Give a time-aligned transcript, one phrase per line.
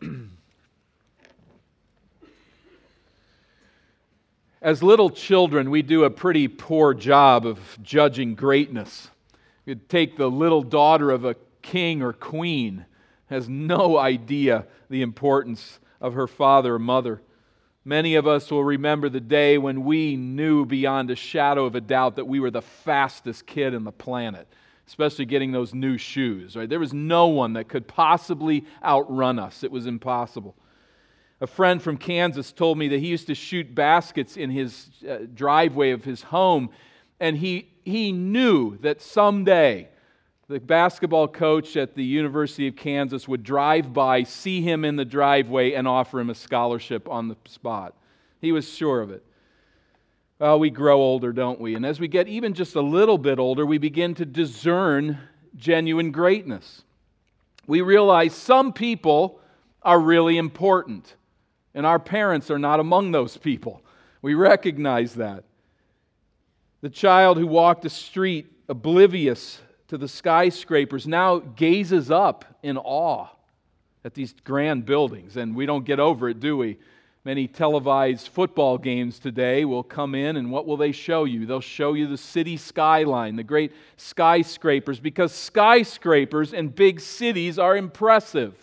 [4.62, 9.10] As little children, we do a pretty poor job of judging greatness.
[9.64, 12.86] You'd take the little daughter of a king or queen,
[13.26, 17.20] has no idea the importance of her father or mother.
[17.84, 21.80] Many of us will remember the day when we knew beyond a shadow of a
[21.80, 24.48] doubt that we were the fastest kid on the planet,
[24.86, 26.68] especially getting those new shoes, right?
[26.68, 29.64] There was no one that could possibly outrun us.
[29.64, 30.54] It was impossible.
[31.40, 35.18] A friend from Kansas told me that he used to shoot baskets in his uh,
[35.34, 36.70] driveway of his home,
[37.20, 39.88] and he, he knew that someday
[40.48, 45.04] the basketball coach at the University of Kansas would drive by, see him in the
[45.04, 47.94] driveway, and offer him a scholarship on the spot.
[48.40, 49.24] He was sure of it.
[50.38, 51.74] Well, we grow older, don't we?
[51.76, 55.18] And as we get even just a little bit older, we begin to discern
[55.56, 56.82] genuine greatness.
[57.66, 59.40] We realize some people
[59.82, 61.14] are really important,
[61.74, 63.82] and our parents are not among those people.
[64.20, 65.44] We recognize that.
[66.82, 73.28] The child who walked the street oblivious to the skyscrapers now gazes up in awe
[74.04, 75.36] at these grand buildings.
[75.36, 76.76] And we don't get over it, do we?
[77.26, 81.44] Many televised football games today will come in, and what will they show you?
[81.44, 87.76] They'll show you the city skyline, the great skyscrapers, because skyscrapers in big cities are
[87.76, 88.54] impressive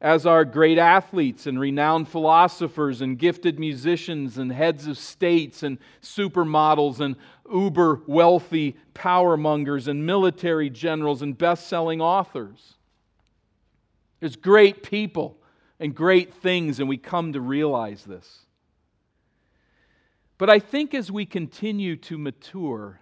[0.00, 5.78] as are great athletes and renowned philosophers and gifted musicians and heads of states and
[6.02, 7.14] supermodels and
[7.48, 12.74] uber wealthy power mongers and military generals and best selling authors.
[14.18, 15.37] There's great people
[15.80, 18.46] and great things, and we come to realize this.
[20.38, 23.00] But I think as we continue to mature,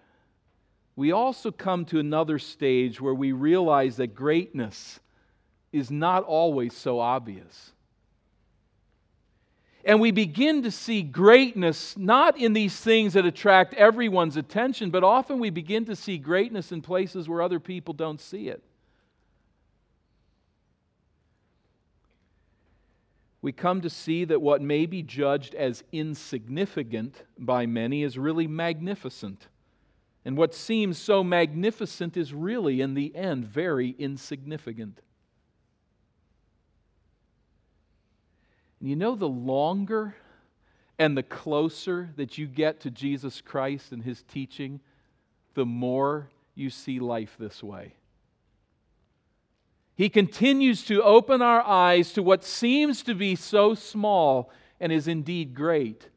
[0.96, 4.98] we also come to another stage where we realize that greatness
[5.72, 7.72] is not always so obvious.
[9.84, 15.04] And we begin to see greatness not in these things that attract everyone's attention, but
[15.04, 18.64] often we begin to see greatness in places where other people don't see it.
[23.46, 28.48] We come to see that what may be judged as insignificant by many is really
[28.48, 29.46] magnificent.
[30.24, 35.00] And what seems so magnificent is really, in the end, very insignificant.
[38.80, 40.16] And you know, the longer
[40.98, 44.80] and the closer that you get to Jesus Christ and his teaching,
[45.54, 47.94] the more you see life this way.
[49.96, 55.08] He continues to open our eyes to what seems to be so small and is
[55.08, 56.10] indeed great.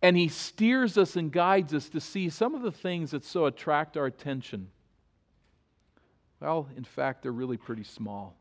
[0.00, 3.46] And he steers us and guides us to see some of the things that so
[3.46, 4.68] attract our attention.
[6.38, 8.36] Well, in fact, they're really pretty small.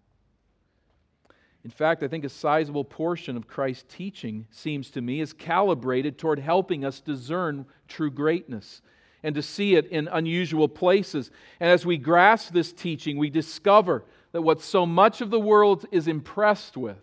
[1.63, 6.19] In fact, I think a sizable portion of Christ's teaching, seems to me, is calibrated
[6.19, 8.81] toward helping us discern true greatness
[9.23, 11.31] and to see it in unusual places.
[11.59, 14.03] And as we grasp this teaching, we discover
[14.33, 16.97] that what so much of the world is impressed with,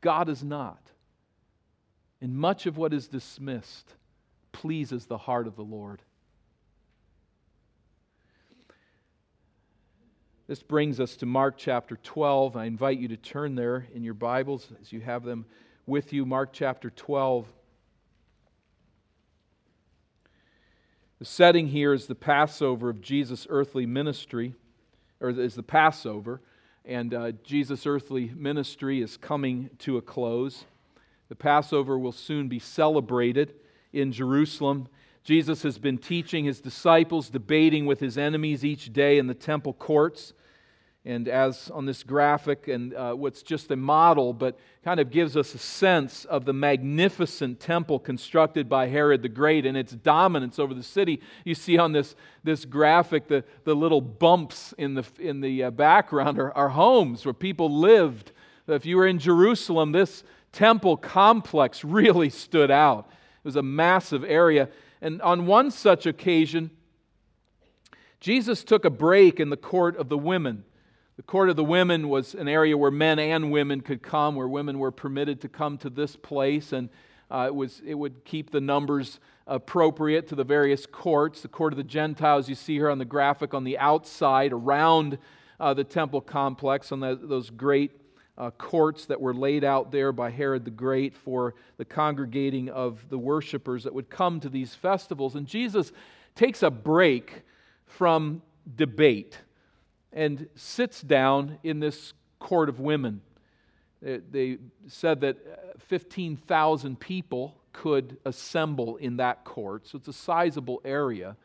[0.00, 0.80] God is not.
[2.20, 3.94] And much of what is dismissed
[4.52, 6.02] pleases the heart of the Lord.
[10.48, 12.56] This brings us to Mark chapter 12.
[12.56, 15.44] I invite you to turn there in your Bibles as you have them
[15.86, 16.24] with you.
[16.24, 17.46] Mark chapter 12.
[21.18, 24.54] The setting here is the Passover of Jesus' earthly ministry,
[25.18, 26.42] or is the Passover,
[26.84, 30.66] and uh, Jesus' earthly ministry is coming to a close.
[31.30, 33.54] The Passover will soon be celebrated
[33.94, 34.88] in Jerusalem.
[35.24, 39.72] Jesus has been teaching his disciples, debating with his enemies each day in the temple
[39.72, 40.34] courts.
[41.06, 45.36] And as on this graphic, and uh, what's just a model, but kind of gives
[45.36, 50.58] us a sense of the magnificent temple constructed by Herod the Great and its dominance
[50.58, 51.20] over the city.
[51.44, 55.70] You see on this, this graphic the, the little bumps in the, in the uh,
[55.70, 58.32] background are, are homes where people lived.
[58.66, 63.08] If you were in Jerusalem, this temple complex really stood out.
[63.08, 64.70] It was a massive area.
[65.00, 66.72] And on one such occasion,
[68.18, 70.64] Jesus took a break in the court of the women.
[71.16, 74.46] The court of the women was an area where men and women could come, where
[74.46, 76.90] women were permitted to come to this place, and
[77.30, 81.40] uh, it, was, it would keep the numbers appropriate to the various courts.
[81.40, 85.16] The court of the Gentiles, you see here on the graphic on the outside around
[85.58, 87.92] uh, the temple complex, on the, those great
[88.36, 93.08] uh, courts that were laid out there by Herod the Great for the congregating of
[93.08, 95.34] the worshipers that would come to these festivals.
[95.34, 95.92] And Jesus
[96.34, 97.42] takes a break
[97.86, 98.42] from
[98.76, 99.38] debate.
[100.16, 103.20] And sits down in this court of women.
[104.00, 104.58] They
[104.88, 111.36] said that uh, 15,000 people could assemble in that court, so it's a sizable area.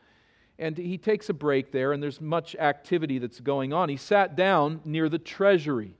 [0.58, 3.88] And he takes a break there, and there's much activity that's going on.
[3.88, 5.94] He sat down near the treasury.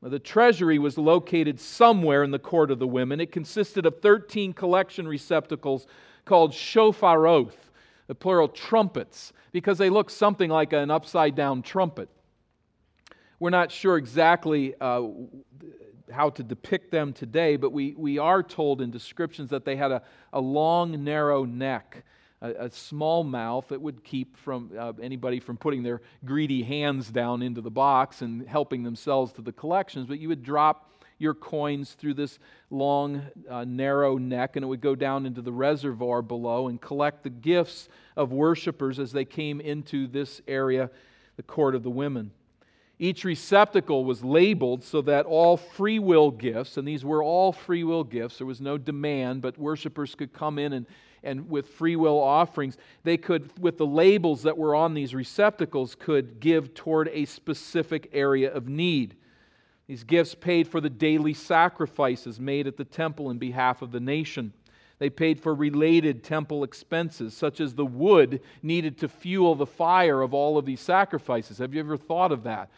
[0.00, 3.20] Now, the treasury was located somewhere in the court of the women.
[3.20, 5.86] It consisted of 13 collection receptacles
[6.24, 7.69] called shopharoth,
[8.10, 12.08] the plural trumpets, because they look something like an upside down trumpet.
[13.38, 15.02] We're not sure exactly uh,
[16.10, 19.92] how to depict them today, but we, we are told in descriptions that they had
[19.92, 20.02] a,
[20.32, 22.02] a long, narrow neck,
[22.42, 27.10] a, a small mouth that would keep from uh, anybody from putting their greedy hands
[27.10, 30.08] down into the box and helping themselves to the collections.
[30.08, 32.38] But you would drop your coins through this
[32.70, 37.22] long, uh, narrow neck, and it would go down into the reservoir below and collect
[37.22, 40.90] the gifts of worshipers as they came into this area,
[41.36, 42.30] the court of the women.
[42.98, 47.84] Each receptacle was labeled so that all free will gifts, and these were all free
[47.84, 50.86] will gifts, there was no demand, but worshipers could come in and,
[51.22, 55.94] and with free will offerings, they could, with the labels that were on these receptacles,
[55.94, 59.16] could give toward a specific area of need.
[59.90, 63.98] These gifts paid for the daily sacrifices made at the temple in behalf of the
[63.98, 64.52] nation.
[65.00, 70.22] They paid for related temple expenses, such as the wood needed to fuel the fire
[70.22, 71.58] of all of these sacrifices.
[71.58, 72.70] Have you ever thought of that?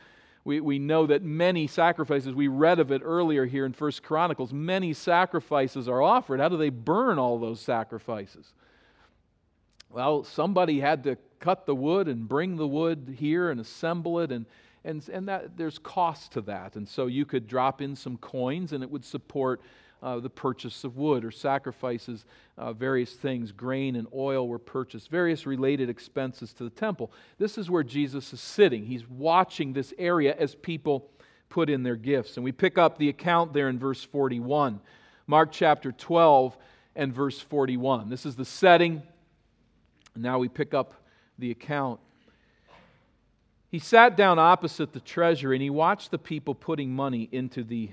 [0.45, 4.55] We, we know that many sacrifices, we read of it earlier here in First Chronicles,
[4.55, 6.41] many sacrifices are offered.
[6.41, 8.55] How do they burn all those sacrifices?
[9.91, 14.33] Well, somebody had to cut the wood and bring the wood here and assemble it,
[14.33, 14.47] and,
[14.85, 16.77] and, and that, there's cost to that.
[16.77, 19.61] And so you could drop in some coins and it would support
[20.03, 22.25] uh, the purchase of wood or sacrifices,
[22.59, 27.13] uh, various things, grain and oil were purchased, various related expenses to the temple.
[27.39, 28.85] This is where Jesus is sitting.
[28.85, 31.09] He's watching this area as people
[31.49, 32.37] put in their gifts.
[32.37, 34.81] And we pick up the account there in verse 41.
[35.29, 36.57] Mark chapter 12
[36.97, 38.09] and verse 41.
[38.09, 39.03] This is the setting.
[40.17, 40.95] Now we pick up
[41.39, 42.01] the account.
[43.73, 47.89] He sat down opposite the treasury and he watched the people putting money into the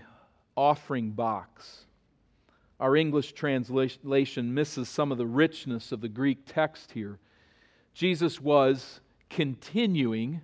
[0.58, 1.86] offering box.
[2.82, 7.18] Our English translation misses some of the richness of the Greek text here.
[7.94, 9.00] Jesus was
[9.30, 10.42] continuing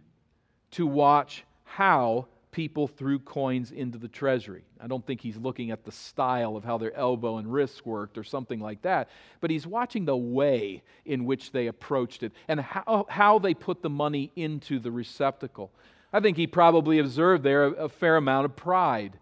[0.71, 4.63] to watch how people threw coins into the treasury.
[4.79, 8.17] I don't think he's looking at the style of how their elbow and wrists worked
[8.17, 9.09] or something like that,
[9.41, 13.81] but he's watching the way in which they approached it and how, how they put
[13.81, 15.69] the money into the receptacle.
[16.13, 19.19] I think he probably observed there a, a fair amount of pride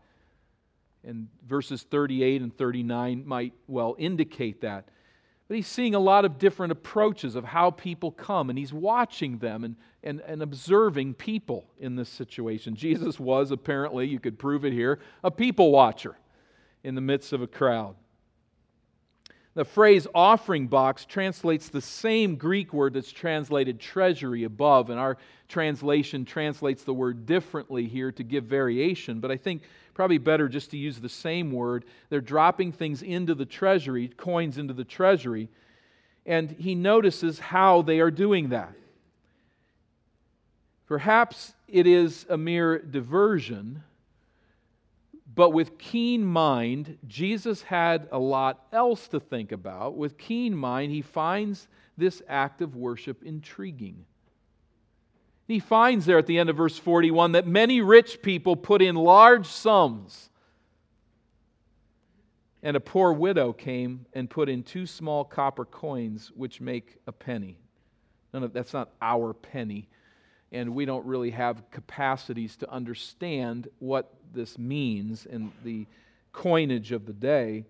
[1.04, 4.90] and verses 38 and 39 might well indicate that.
[5.48, 9.38] But he's seeing a lot of different approaches of how people come, and he's watching
[9.40, 12.76] them and, and, and observing people in this situation.
[12.76, 16.18] Jesus was apparently, you could prove it here, a people watcher
[16.84, 17.96] in the midst of a crowd.
[19.56, 25.18] The phrase offering box translates the same Greek word that's translated treasury above, and our
[25.48, 29.62] translation translates the word differently here to give variation, but I think
[29.94, 31.86] probably better just to use the same word.
[32.10, 35.50] They're dropping things into the treasury, coins into the treasury,
[36.26, 38.74] and he notices how they are doing that.
[40.88, 43.84] Perhaps it is a mere diversion
[45.36, 49.98] but with keen mind, Jesus had a lot else to think about.
[49.98, 54.06] With keen mind, he finds this act of worship intriguing.
[55.48, 58.96] He finds there at the end of verse 41 that many rich people put in
[58.96, 60.30] large sums.
[62.62, 67.12] And a poor widow came and put in two small copper coins, which make a
[67.12, 67.58] penny.
[68.34, 69.90] None of, that's not our penny.
[70.54, 75.86] And we don't really have capacities to understand what this means in the
[76.32, 77.66] coinage of the day,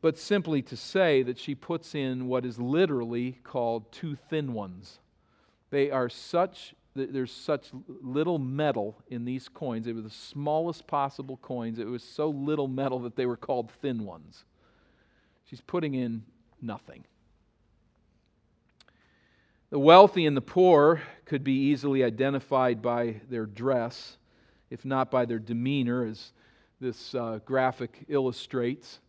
[0.00, 4.98] but simply to say that she puts in what is literally called two thin ones.
[5.70, 7.68] They are such, there's such
[8.02, 9.86] little metal in these coins.
[9.86, 11.78] They were the smallest possible coins.
[11.78, 14.44] It was so little metal that they were called thin ones.
[15.44, 16.24] She's putting in
[16.60, 17.04] nothing.
[19.70, 24.16] The wealthy and the poor could be easily identified by their dress
[24.70, 26.32] if not by their demeanor, as
[26.80, 29.00] this uh, graphic illustrates.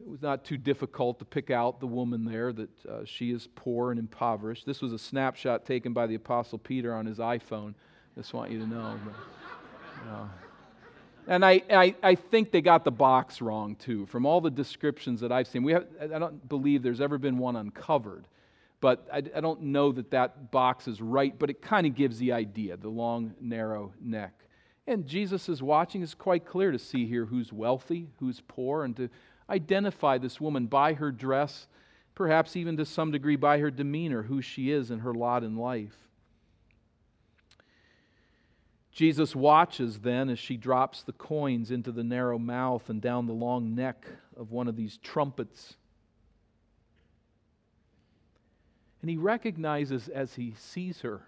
[0.00, 3.48] It was not too difficult to pick out the woman there, that uh, she is
[3.54, 4.66] poor and impoverished.
[4.66, 7.74] This was a snapshot taken by the Apostle Peter on his iPhone.
[8.16, 8.98] I just want you to know.
[9.04, 10.26] But, uh,
[11.28, 14.06] and I, I, I, think they got the box wrong, too.
[14.06, 17.38] From all the descriptions that I've seen, we have, I don't believe there's ever been
[17.38, 18.26] one uncovered.
[18.80, 22.18] but I, I don't know that that box is right, but it kind of gives
[22.18, 24.34] the idea the long, narrow neck.
[24.86, 26.02] And Jesus is watching.
[26.02, 29.08] It's quite clear to see here who's wealthy, who's poor, and to
[29.48, 31.66] identify this woman by her dress,
[32.14, 35.56] perhaps even to some degree by her demeanor, who she is and her lot in
[35.56, 35.96] life.
[38.94, 43.32] Jesus watches then as she drops the coins into the narrow mouth and down the
[43.32, 45.74] long neck of one of these trumpets.
[49.02, 51.22] And he recognizes as he sees her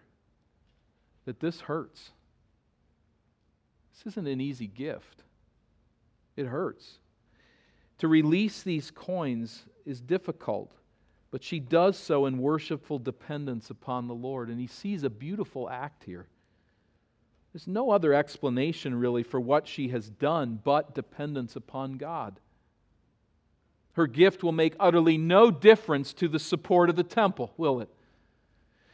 [1.25, 2.13] that this hurts.
[3.93, 5.25] This isn't an easy gift,
[6.37, 6.99] it hurts.
[7.99, 10.73] To release these coins is difficult,
[11.31, 14.49] but she does so in worshipful dependence upon the Lord.
[14.49, 16.27] And he sees a beautiful act here.
[17.53, 22.39] There's no other explanation really for what she has done but dependence upon God.
[23.95, 27.89] Her gift will make utterly no difference to the support of the temple, will it?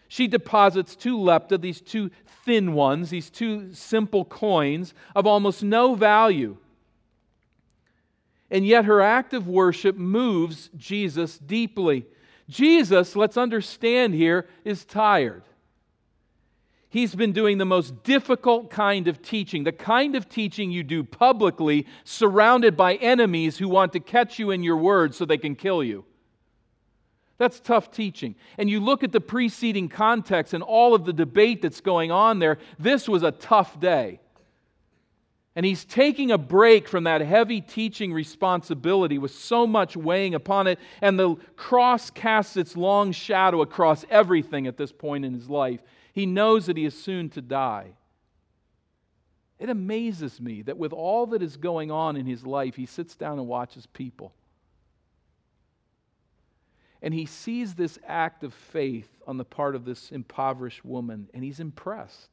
[0.06, 2.10] She deposits two lepta, these two
[2.44, 6.56] thin ones, these two simple coins of almost no value.
[8.52, 12.04] And yet her act of worship moves Jesus deeply.
[12.50, 15.42] Jesus, let's understand here, is tired.
[16.90, 21.02] He's been doing the most difficult kind of teaching, the kind of teaching you do
[21.02, 25.56] publicly, surrounded by enemies who want to catch you in your words so they can
[25.56, 26.04] kill you.
[27.38, 28.34] That's tough teaching.
[28.58, 32.38] And you look at the preceding context and all of the debate that's going on
[32.38, 34.20] there, this was a tough day.
[35.54, 40.66] And he's taking a break from that heavy teaching responsibility with so much weighing upon
[40.66, 45.50] it, and the cross casts its long shadow across everything at this point in his
[45.50, 45.80] life.
[46.14, 47.92] He knows that he is soon to die.
[49.58, 53.14] It amazes me that with all that is going on in his life, he sits
[53.14, 54.32] down and watches people.
[57.02, 61.44] And he sees this act of faith on the part of this impoverished woman, and
[61.44, 62.30] he's impressed.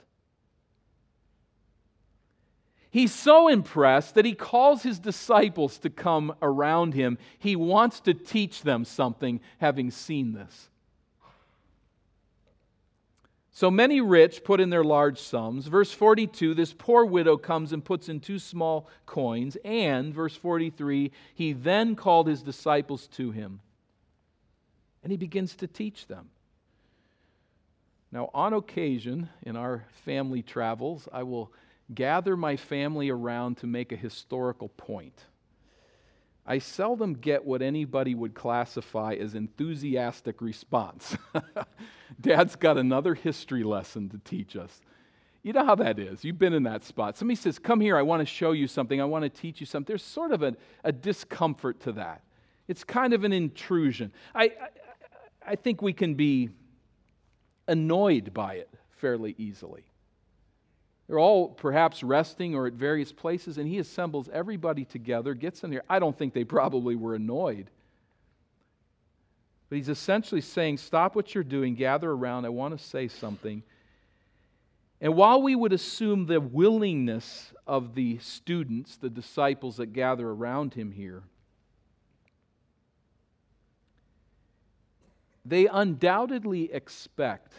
[2.92, 7.20] He's so impressed that he calls his disciples to come around him.
[7.38, 10.70] He wants to teach them something, having seen this.
[13.52, 15.68] So many rich put in their large sums.
[15.68, 19.58] Verse 42, this poor widow comes and puts in two small coins.
[19.66, 23.60] And, verse 43, he then called his disciples to him.
[25.04, 26.30] And he begins to teach them.
[28.12, 31.52] Now, on occasion, in our family travels, I will
[31.94, 35.26] gather my family around to make a historical point.
[36.46, 41.16] I seldom get what anybody would classify as enthusiastic response.
[42.22, 44.82] Dad's got another history lesson to teach us.
[45.44, 46.26] You know how that is.
[46.26, 47.18] You've been in that spot.
[47.18, 49.00] Somebody says, Come here, I want to show you something.
[49.00, 49.88] I want to teach you something.
[49.88, 52.24] There's sort of a, a discomfort to that.
[52.68, 54.12] It's kind of an intrusion.
[54.36, 54.52] I, I,
[55.48, 56.50] I think we can be
[57.68, 59.89] annoyed by it fairly easily.
[61.10, 65.72] They're all perhaps resting or at various places, and he assembles everybody together, gets in
[65.72, 65.82] there.
[65.90, 67.72] I don't think they probably were annoyed.
[69.70, 72.46] But he's essentially saying, Stop what you're doing, gather around.
[72.46, 73.64] I want to say something.
[75.02, 80.76] And while we would assume the willingness of the students, the disciples that gather around
[80.76, 81.24] him here,
[85.44, 87.54] they undoubtedly expect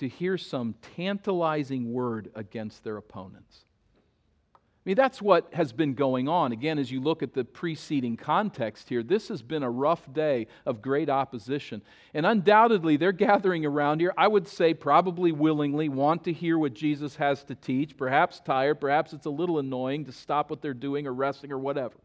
[0.00, 3.64] to hear some tantalizing word against their opponents.
[4.54, 6.52] I mean, that's what has been going on.
[6.52, 10.46] Again, as you look at the preceding context here, this has been a rough day
[10.64, 11.82] of great opposition.
[12.14, 16.72] And undoubtedly, they're gathering around here, I would say probably willingly, want to hear what
[16.72, 20.72] Jesus has to teach, perhaps tired, perhaps it's a little annoying to stop what they're
[20.72, 21.96] doing or resting or whatever.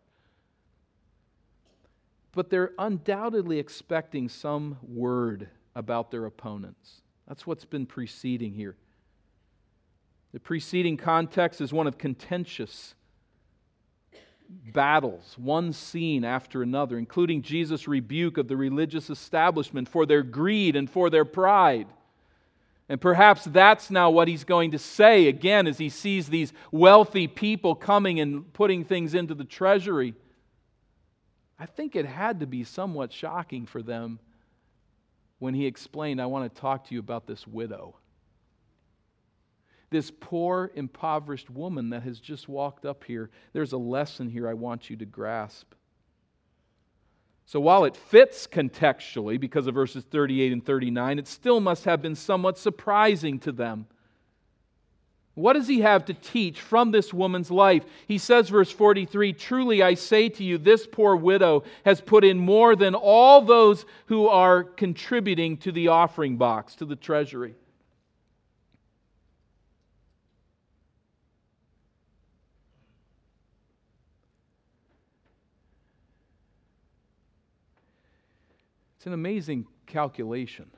[2.34, 7.02] But they're undoubtedly expecting some word about their opponents.
[7.28, 8.76] That's what's been preceding here.
[10.34, 12.94] The preceding context is one of contentious
[14.74, 20.76] battles, one scene after another, including Jesus' rebuke of the religious establishment for their greed
[20.76, 21.88] and for their pride.
[22.88, 27.28] And perhaps that's now what he's going to say again as he sees these wealthy
[27.28, 30.14] people coming and putting things into the treasury.
[31.58, 34.20] I think it had to be somewhat shocking for them
[35.46, 37.96] when he explained, I want to talk to you about this widow.
[39.92, 43.30] This poor, impoverished woman that has just walked up here.
[43.54, 45.74] There's a lesson here I want you to grasp.
[47.46, 52.02] So while it fits contextually because of verses 38 and 39, it still must have
[52.02, 53.86] been somewhat surprising to them.
[55.36, 57.84] What does he have to teach from this woman's life?
[58.08, 62.38] He says, verse 43 Truly I say to you, this poor widow has put in
[62.38, 67.54] more than all those who are contributing to the offering box, to the treasury.
[78.98, 80.72] It's an amazing calculation.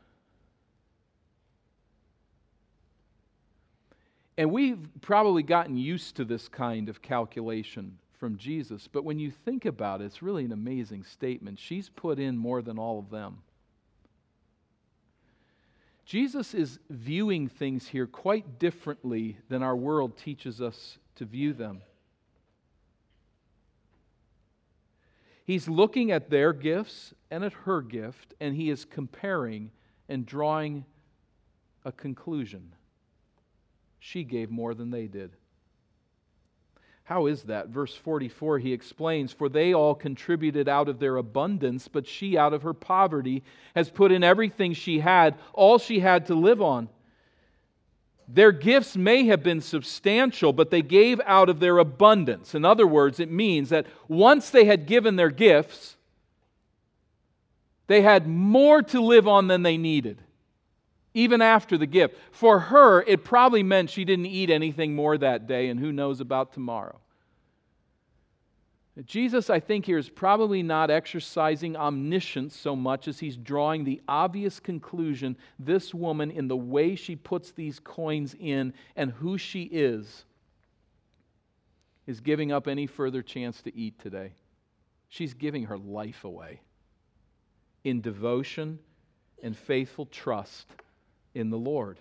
[4.37, 9.31] And we've probably gotten used to this kind of calculation from Jesus, but when you
[9.31, 11.59] think about it, it's really an amazing statement.
[11.59, 13.39] She's put in more than all of them.
[16.05, 21.81] Jesus is viewing things here quite differently than our world teaches us to view them.
[25.43, 29.71] He's looking at their gifts and at her gift, and he is comparing
[30.09, 30.85] and drawing
[31.85, 32.73] a conclusion.
[34.07, 35.31] She gave more than they did.
[37.03, 37.67] How is that?
[37.67, 42.53] Verse 44, he explains, For they all contributed out of their abundance, but she, out
[42.53, 43.43] of her poverty,
[43.75, 46.87] has put in everything she had, all she had to live on.
[48.29, 52.55] Their gifts may have been substantial, but they gave out of their abundance.
[52.55, 55.97] In other words, it means that once they had given their gifts,
[57.87, 60.23] they had more to live on than they needed,
[61.17, 62.15] even after the gift.
[62.31, 66.21] For her, it probably meant she didn't eat anything more that day, and who knows
[66.21, 66.99] about tomorrow.
[69.03, 73.99] Jesus, I think, here is probably not exercising omniscience so much as he's drawing the
[74.07, 79.63] obvious conclusion this woman, in the way she puts these coins in and who she
[79.63, 80.23] is,
[82.05, 84.33] is giving up any further chance to eat today.
[85.09, 86.61] She's giving her life away
[87.83, 88.77] in devotion
[89.41, 90.67] and faithful trust
[91.37, 91.99] in the Lord.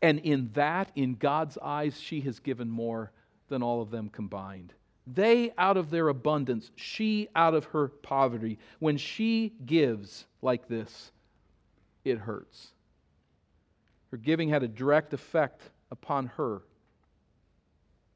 [0.00, 3.10] And in that, in God's eyes, she has given more
[3.48, 4.72] than all of them combined.
[5.06, 8.58] They out of their abundance, she out of her poverty.
[8.78, 11.12] When she gives like this,
[12.04, 12.68] it hurts.
[14.10, 16.62] Her giving had a direct effect upon her.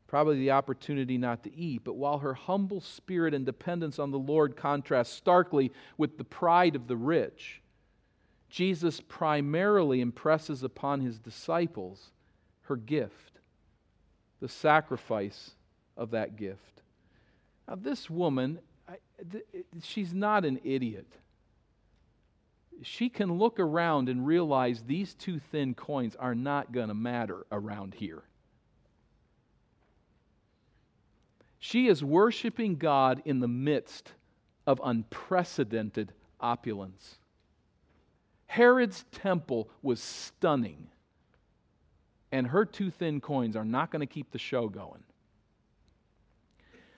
[0.07, 4.19] Probably the opportunity not to eat, but while her humble spirit and dependence on the
[4.19, 7.63] Lord contrast starkly with the pride of the rich,
[8.51, 12.11] Jesus primarily impresses upon his disciples
[12.63, 13.39] her gift,
[14.41, 15.53] the sacrifice
[15.97, 16.83] of that gift.
[17.69, 18.59] Now, this woman,
[19.83, 21.07] she's not an idiot.
[22.83, 27.47] She can look around and realize these two thin coins are not going to matter
[27.53, 28.23] around here.
[31.61, 34.13] She is worshiping God in the midst
[34.67, 37.20] of unprecedented opulence.
[38.51, 40.89] Herod's temple was stunning,
[42.33, 45.05] and her two thin coins are not going to keep the show going.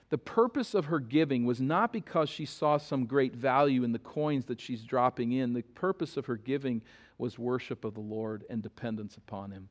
[0.09, 3.99] The purpose of her giving was not because she saw some great value in the
[3.99, 5.53] coins that she's dropping in.
[5.53, 6.81] The purpose of her giving
[7.19, 9.69] was worship of the Lord and dependence upon Him.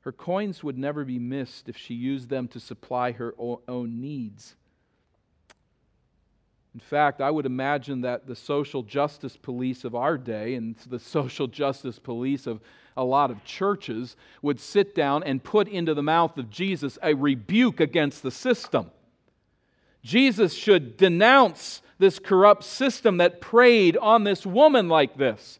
[0.00, 4.56] Her coins would never be missed if she used them to supply her own needs.
[6.74, 11.00] In fact, I would imagine that the social justice police of our day and the
[11.00, 12.60] social justice police of
[12.96, 17.14] a lot of churches would sit down and put into the mouth of Jesus a
[17.14, 18.90] rebuke against the system.
[20.02, 25.58] Jesus should denounce this corrupt system that preyed on this woman like this,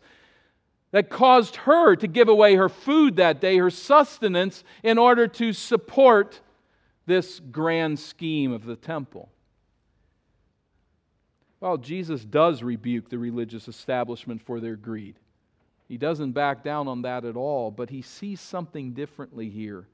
[0.92, 5.52] that caused her to give away her food that day, her sustenance, in order to
[5.52, 6.40] support
[7.06, 9.29] this grand scheme of the temple.
[11.60, 15.16] Well, Jesus does rebuke the religious establishment for their greed.
[15.86, 19.86] He doesn't back down on that at all, but he sees something differently here.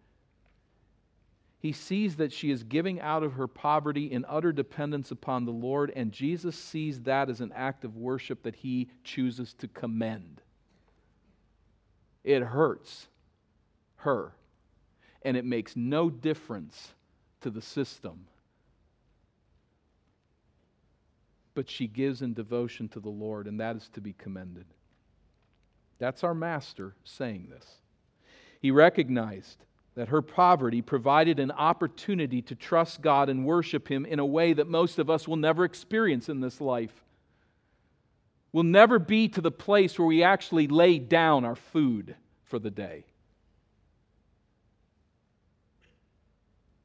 [1.58, 5.52] He sees that she is giving out of her poverty in utter dependence upon the
[5.52, 10.42] Lord, and Jesus sees that as an act of worship that he chooses to commend.
[12.22, 13.08] It hurts
[13.96, 14.32] her,
[15.22, 16.94] and it makes no difference
[17.40, 18.26] to the system
[21.56, 24.66] but she gives in devotion to the Lord, and that is to be commended.
[25.98, 27.66] That's our master saying this.
[28.60, 29.64] He recognized
[29.94, 34.52] that her poverty provided an opportunity to trust God and worship Him in a way
[34.52, 37.02] that most of us will never experience in this life.
[38.52, 42.70] We'll never be to the place where we actually lay down our food for the
[42.70, 43.06] day.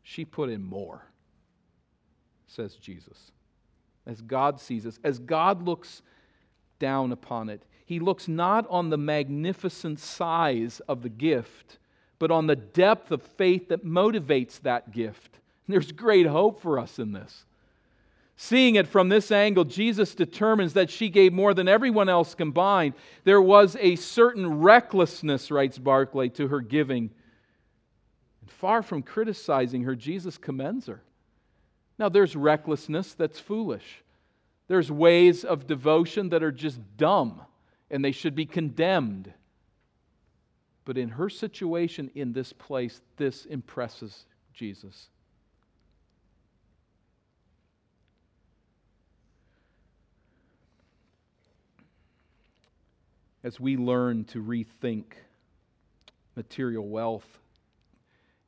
[0.02, 1.06] She put in more,
[2.48, 3.32] says Jesus
[4.06, 6.02] as God sees us, as God looks
[6.80, 7.64] down upon it.
[7.86, 11.78] He looks not on the magnificent size of the gift,
[12.20, 15.40] but on the depth of faith that motivates that gift.
[15.68, 17.46] There's great hope for us in this.
[18.38, 22.96] Seeing it from this angle, Jesus determines that she gave more than everyone else combined.
[23.24, 27.12] There was a certain recklessness, writes Barclay, to her giving.
[28.42, 31.04] And far from criticizing her, Jesus commends her.
[32.02, 34.02] Now, there's recklessness that's foolish.
[34.68, 37.42] There's ways of devotion that are just dumb
[37.92, 39.32] and they should be condemned.
[40.84, 45.10] But in her situation in this place, this impresses Jesus.
[53.44, 55.04] As we learn to rethink
[56.36, 57.28] material wealth,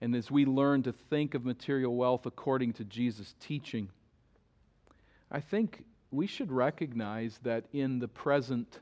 [0.03, 3.87] and as we learn to think of material wealth according to Jesus' teaching,
[5.31, 8.81] I think we should recognize that in the present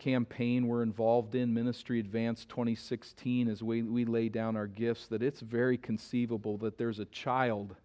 [0.00, 5.22] campaign we're involved in, Ministry Advance 2016, as we, we lay down our gifts, that
[5.22, 7.76] it's very conceivable that there's a child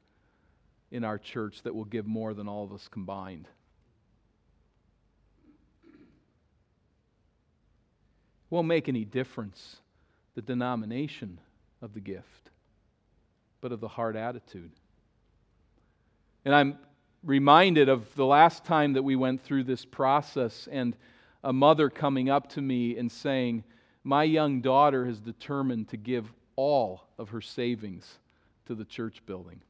[0.89, 3.47] in our church that will give more than all of us combined.
[5.85, 5.99] It
[8.49, 9.75] won't make any difference
[10.33, 11.37] the denomination
[11.81, 12.49] of the gift,
[13.59, 14.71] but of the heart attitude.
[16.45, 16.77] And I'm
[17.23, 20.95] reminded of the last time that we went through this process and
[21.43, 23.63] a mother coming up to me and saying,
[24.03, 28.17] My young daughter has determined to give all of her savings
[28.65, 29.61] to the church building.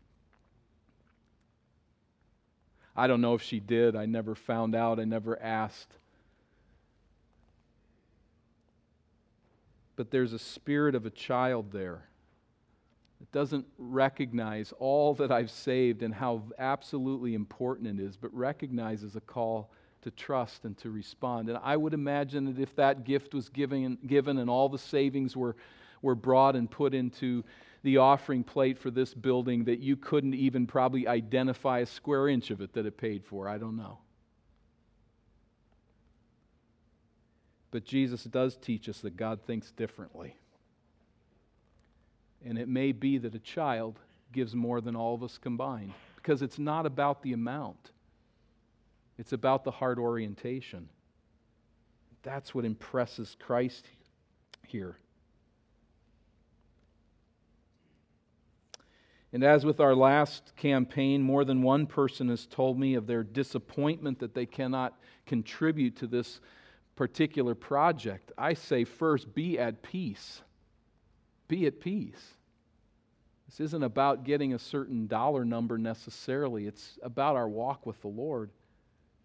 [2.96, 3.96] I don't know if she did.
[3.96, 5.00] I never found out.
[5.00, 5.94] I never asked.
[10.02, 12.10] But there's a spirit of a child there
[13.20, 19.16] that doesn't recognize all that I've saved and how absolutely important it is, but recognizes
[19.16, 19.70] a call
[20.02, 21.50] to trust and to respond.
[21.50, 25.38] And I would imagine that if that gift was given, given and all the savings
[25.38, 25.56] were,
[26.02, 27.44] were brought and put into
[27.84, 32.50] the offering plate for this building, that you couldn't even probably identify a square inch
[32.50, 33.48] of it that it paid for.
[33.48, 34.00] I don't know.
[37.72, 40.36] But Jesus does teach us that God thinks differently.
[42.46, 44.00] And it may be that a child
[44.34, 47.92] gives more than all of us combined because it's not about the amount.
[49.18, 50.90] It's about the heart orientation.
[52.24, 53.88] That's what impresses Christ
[54.68, 54.98] here.
[59.34, 63.24] And as with our last campaign, more than one person has told me of their
[63.24, 66.42] disappointment that they cannot contribute to this
[66.96, 68.32] particular project.
[68.38, 70.42] I say first, be at peace.
[71.48, 72.34] Be at peace.
[73.48, 78.08] This isn't about getting a certain dollar number necessarily, it's about our walk with the
[78.08, 78.50] Lord.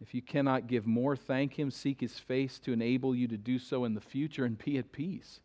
[0.01, 3.59] If you cannot give more, thank Him, seek His face to enable you to do
[3.59, 5.41] so in the future, and be at peace.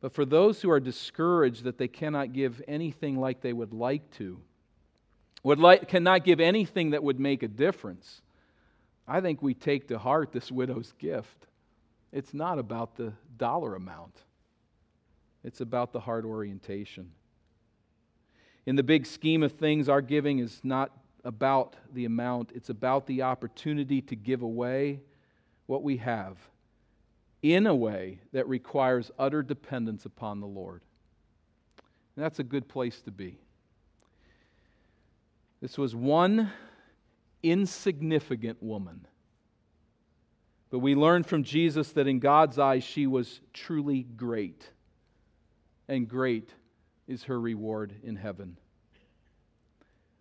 [0.00, 4.10] But for those who are discouraged that they cannot give anything like they would like
[4.12, 4.40] to,
[5.42, 8.22] would like, cannot give anything that would make a difference,
[9.08, 11.46] I think we take to heart this widow's gift.
[12.12, 14.22] It's not about the dollar amount,
[15.42, 17.12] it's about the heart orientation.
[18.66, 20.90] In the big scheme of things, our giving is not
[21.24, 25.00] about the amount, it's about the opportunity to give away
[25.66, 26.36] what we have
[27.42, 30.82] in a way that requires utter dependence upon the Lord.
[32.14, 33.38] And that's a good place to be.
[35.60, 36.52] This was one
[37.42, 39.06] insignificant woman.
[40.70, 44.70] But we learn from Jesus that in God's eyes she was truly great.
[45.88, 46.50] And great
[47.06, 48.58] is her reward in heaven.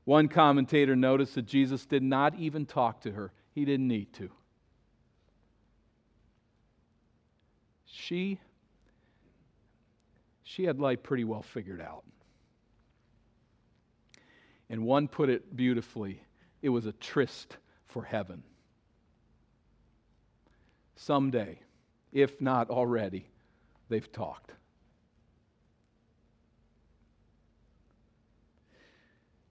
[0.06, 4.30] One commentator noticed that Jesus did not even talk to her, he didn't need to.
[7.86, 8.40] She
[10.44, 12.06] she had life pretty well figured out.
[14.70, 16.22] And one put it beautifully
[16.68, 18.44] it was a tryst for heaven.
[20.98, 21.60] Someday,
[22.12, 23.30] if not already,
[23.88, 24.52] they've talked.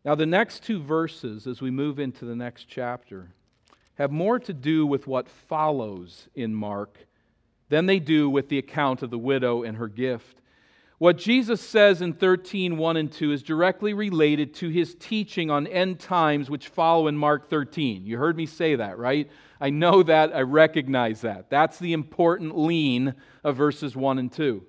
[0.04, 3.30] Now, the next two verses, as we move into the next chapter,
[3.94, 6.98] have more to do with what follows in Mark
[7.70, 10.42] than they do with the account of the widow and her gift.
[10.98, 15.66] What Jesus says in 13, 1 and 2 is directly related to his teaching on
[15.66, 18.06] end times, which follow in Mark 13.
[18.06, 19.30] You heard me say that, right?
[19.60, 20.34] I know that.
[20.34, 21.50] I recognize that.
[21.50, 24.64] That's the important lean of verses 1 and 2.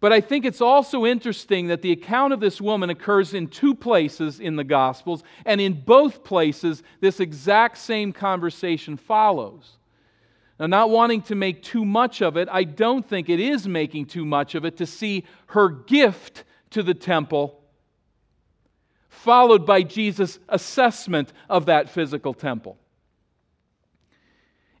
[0.00, 3.74] But I think it's also interesting that the account of this woman occurs in two
[3.74, 9.78] places in the Gospels, and in both places, this exact same conversation follows.
[10.60, 14.06] Now, not wanting to make too much of it, I don't think it is making
[14.06, 17.58] too much of it to see her gift to the temple,
[19.08, 22.76] followed by Jesus' assessment of that physical temple.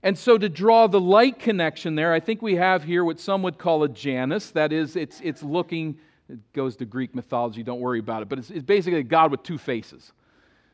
[0.02, 3.42] And so, to draw the light connection there, I think we have here what some
[3.42, 4.50] would call a Janus.
[4.50, 8.38] That is, it's, it's looking, it goes to Greek mythology, don't worry about it, but
[8.38, 10.12] it's, it's basically a God with two faces.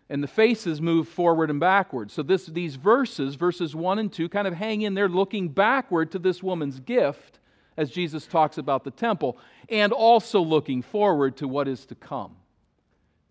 [0.08, 2.10] And the faces move forward and backward.
[2.10, 6.12] So, this, these verses, verses 1 and 2, kind of hang in there looking backward
[6.12, 7.40] to this woman's gift
[7.76, 9.36] as Jesus talks about the temple,
[9.68, 12.36] and also looking forward to what is to come.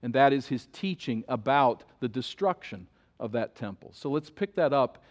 [0.03, 2.87] And that is his teaching about the destruction
[3.19, 3.91] of that temple.
[3.93, 5.01] So, let's pick that up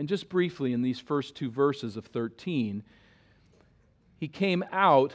[0.00, 2.82] and just briefly, in these first two verses of 13,
[4.16, 5.12] he came out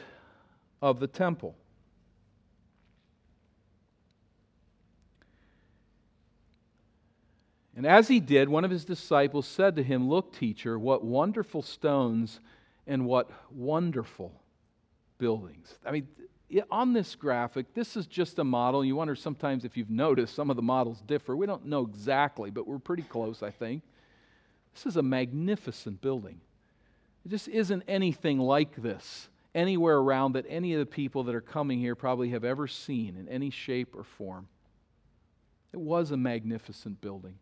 [0.80, 1.56] of the temple.
[7.76, 11.60] And as he did, one of his disciples said to him, Look, teacher, what wonderful
[11.60, 12.40] stones
[12.86, 14.32] and what wonderful
[15.18, 15.78] buildings.
[15.84, 16.08] I mean,
[16.70, 18.84] on this graphic, this is just a model.
[18.84, 21.36] You wonder sometimes if you've noticed some of the models differ.
[21.36, 23.82] We don't know exactly, but we're pretty close, I think.
[24.72, 26.40] This is a magnificent building.
[27.24, 31.40] It just isn't anything like this anywhere around that any of the people that are
[31.40, 34.48] coming here probably have ever seen in any shape or form.
[35.72, 37.38] It was a magnificent building.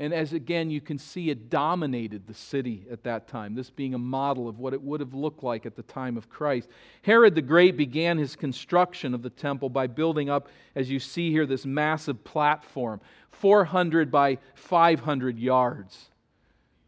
[0.00, 3.92] And as again, you can see it dominated the city at that time, this being
[3.92, 6.70] a model of what it would have looked like at the time of Christ.
[7.02, 11.30] Herod the Great began his construction of the temple by building up, as you see
[11.30, 12.98] here, this massive platform,
[13.32, 16.06] 400 by 500 yards.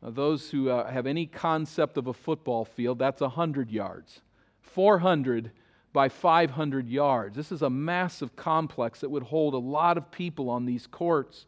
[0.03, 4.23] Now, those who uh, have any concept of a football field, that's 100 yards.
[4.63, 5.51] 400
[5.93, 7.37] by 500 yards.
[7.37, 11.45] This is a massive complex that would hold a lot of people on these courts.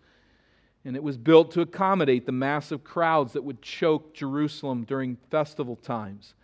[0.85, 5.77] And it was built to accommodate the massive crowds that would choke Jerusalem during festival
[5.77, 6.35] times.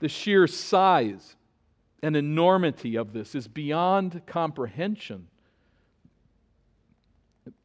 [0.00, 1.36] The sheer size
[2.02, 5.28] and enormity of this is beyond comprehension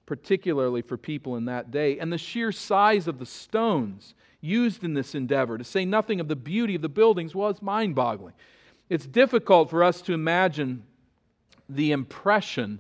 [0.08, 4.94] particularly for people in that day, and the sheer size of the stones used in
[4.94, 8.34] this endeavor, to say nothing of the beauty of the buildings, was mind boggling.
[8.90, 10.84] It's difficult for us to imagine
[11.70, 12.80] the impression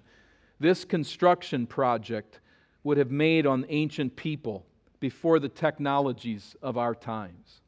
[0.59, 2.39] this construction project
[2.87, 4.65] would have made on ancient people
[5.01, 7.59] before the technologies of our times.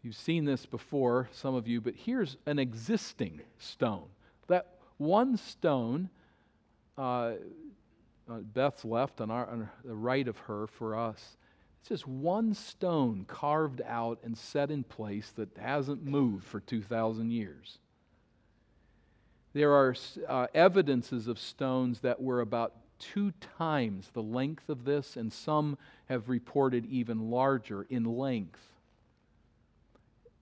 [0.00, 4.06] You've seen this before, some of you, but here's an existing stone.
[4.46, 6.08] That one stone,
[6.96, 7.32] uh,
[8.30, 11.36] uh, Beth's left on, our, on the right of her for us.
[11.80, 17.32] It's just one stone carved out and set in place that hasn't moved for 2,000
[17.32, 17.78] years.
[19.52, 19.94] There are
[20.28, 25.78] uh, evidences of stones that were about two times the length of this, and some
[26.06, 28.60] have reported even larger in length.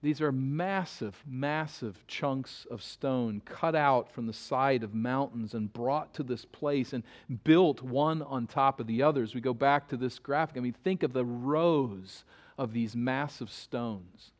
[0.01, 5.73] These are massive, massive chunks of stone cut out from the side of mountains and
[5.73, 7.03] brought to this place and
[7.43, 9.33] built one on top of the others.
[9.33, 10.57] We go back to this graphic.
[10.57, 12.23] I mean, think of the rows
[12.59, 14.31] of these massive stones.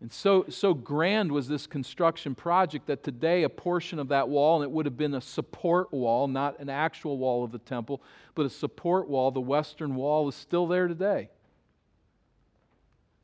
[0.00, 4.56] And so, so grand was this construction project that today a portion of that wall,
[4.56, 8.02] and it would have been a support wall, not an actual wall of the temple,
[8.34, 11.30] but a support wall, the western wall, is still there today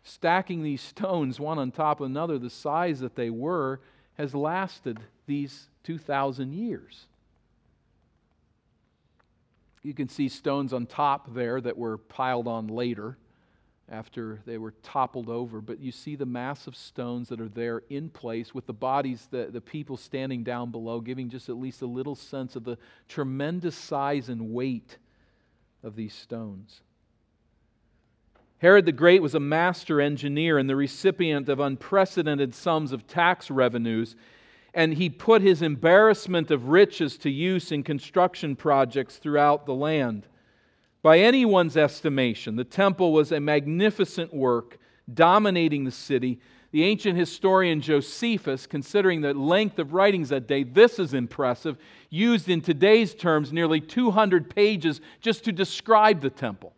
[0.05, 3.81] stacking these stones one on top of another, the size that they were,
[4.15, 7.07] has lasted these 2,000 years.
[9.83, 13.17] You can see stones on top there that were piled on later
[13.93, 18.09] after they were toppled over, but you see the massive stones that are there in
[18.09, 21.87] place with the bodies, the, the people standing down below, giving just at least a
[21.87, 24.97] little sense of the tremendous size and weight
[25.83, 26.81] of these stones.
[28.59, 33.51] Herod the Great was a master engineer and the recipient of unprecedented sums of tax
[33.51, 34.17] revenues,
[34.73, 40.29] and he put his embarrassment of riches to use in construction projects throughout the land.
[41.03, 44.79] By anyone's estimation, the temple was a magnificent work
[45.13, 46.41] dominating the city.
[46.71, 51.77] The ancient historian Josephus, considering the length of writings that day, this is impressive,
[52.09, 56.73] used in today's terms nearly 200 pages just to describe the temple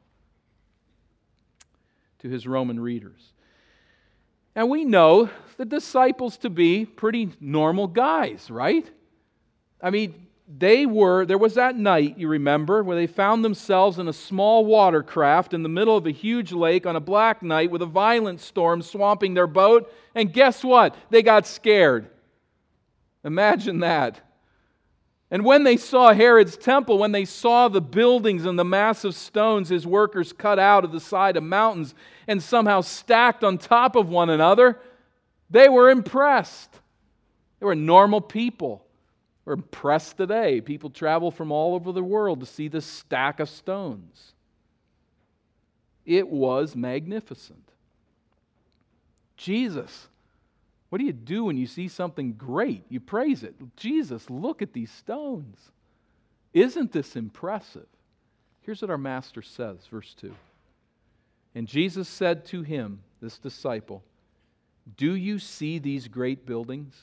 [2.21, 3.33] to his Roman readers.
[4.57, 8.91] And we know the disciples to be pretty normal guys, right?
[9.83, 14.09] I mean, they were, there was that night, you remember, where they found themselves in
[14.09, 17.81] a small watercraft in the middle of a huge lake on a black night with
[17.81, 19.91] a violent storm swamping their boat.
[20.15, 20.95] And guess what?
[21.09, 22.11] They got scared.
[23.25, 24.21] Imagine that.
[25.31, 29.71] And when they saw Herod's temple, when they saw the buildings and the massive stones
[29.71, 31.95] his workers cut out of the side of mountains
[32.29, 34.79] and somehow stacked on top of one another,
[35.49, 36.71] they were impressed.
[37.59, 38.84] They were normal people.
[39.45, 40.61] We're impressed today.
[40.61, 44.33] People travel from all over the world to see this stack of stones.
[46.07, 47.71] It was magnificent.
[49.37, 50.09] Jesus,
[50.89, 52.85] what do you do when you see something great?
[52.89, 53.55] You praise it.
[53.77, 55.59] Jesus, look at these stones.
[56.53, 57.87] Isn't this impressive?
[58.63, 60.33] Here's what our master says, verse 2.
[61.55, 64.03] And Jesus said to him, this disciple,
[64.97, 66.95] Do you see these great buildings?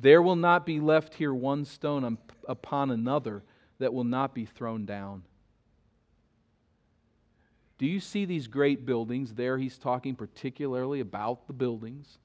[0.00, 3.42] There will not be left here one stone upon another
[3.80, 5.24] that will not be thrown down.
[7.78, 9.34] Do you see these great buildings?
[9.34, 12.18] There he's talking particularly about the buildings,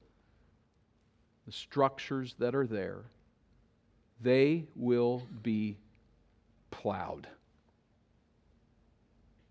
[1.46, 3.02] the structures that are there.
[4.20, 5.76] They will be
[6.70, 7.26] plowed.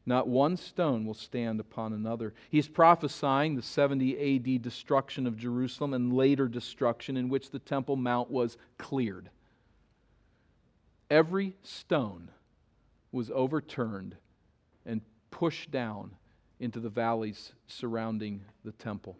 [0.06, 2.34] Not one stone will stand upon another.
[2.50, 7.96] He's prophesying the 70 AD destruction of Jerusalem and later destruction in which the Temple
[7.96, 9.30] Mount was cleared.
[11.10, 12.32] Every stone
[13.12, 14.18] was overturned
[14.86, 16.16] and pushed down
[16.60, 19.18] into the valleys surrounding the temple.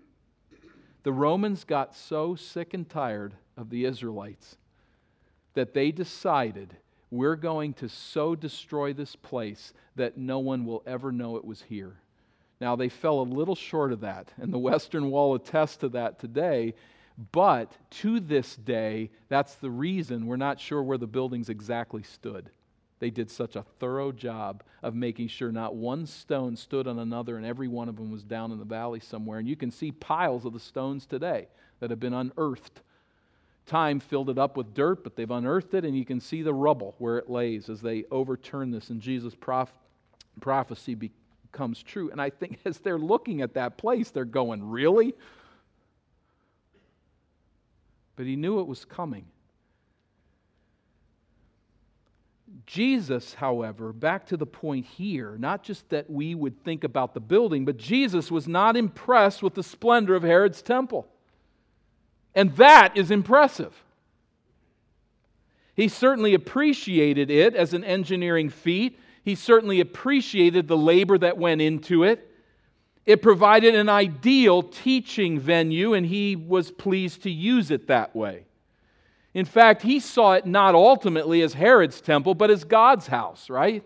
[1.04, 4.58] The Romans got so sick and tired of the Israelites
[5.54, 6.78] that they decided
[7.14, 11.62] we're going to so destroy this place that no one will ever know it was
[11.62, 11.94] here.
[12.60, 16.18] Now, they fell a little short of that, and the Western Wall attests to that
[16.18, 16.74] today.
[17.32, 17.72] But
[18.02, 22.50] to this day, that's the reason we're not sure where the buildings exactly stood.
[22.98, 27.38] They did such a thorough job of making sure not one stone stood on another,
[27.38, 29.38] and every one of them was down in the valley somewhere.
[29.38, 31.48] And you can see piles of the stones today
[31.80, 32.82] that have been unearthed
[33.66, 36.54] time filled it up with dirt, but they've unearthed it, and you can see the
[36.54, 39.36] rubble where it lays as they overturn this, and Jesus'
[40.40, 42.12] prophecy becomes true.
[42.12, 45.14] And I think as they're looking at that place, they're going, Really?
[48.16, 49.26] But he knew it was coming.
[52.66, 57.20] Jesus, however, back to the point here, not just that we would think about the
[57.20, 61.08] building, but Jesus was not impressed with the splendor of Herod's temple.
[62.36, 63.74] And that is impressive.
[65.76, 69.00] He certainly appreciated it as an engineering feat.
[69.24, 72.30] He certainly appreciated the labor that went into it.
[73.06, 78.46] It provided an ideal teaching venue, and he was pleased to use it that way.
[79.34, 83.84] In fact, he saw it not ultimately as Herod's temple, but as God's house, right?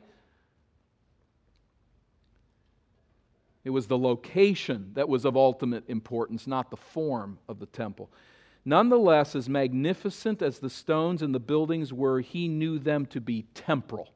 [3.64, 8.10] It was the location that was of ultimate importance, not the form of the temple.
[8.68, 13.44] Nonetheless, as magnificent as the stones and the buildings were, he knew them to be
[13.54, 14.10] temporal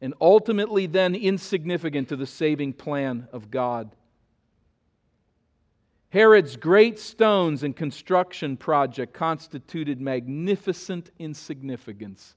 [0.00, 3.94] and ultimately then insignificant to the saving plan of God.
[6.08, 12.34] Herod's great stones and construction project constituted magnificent insignificance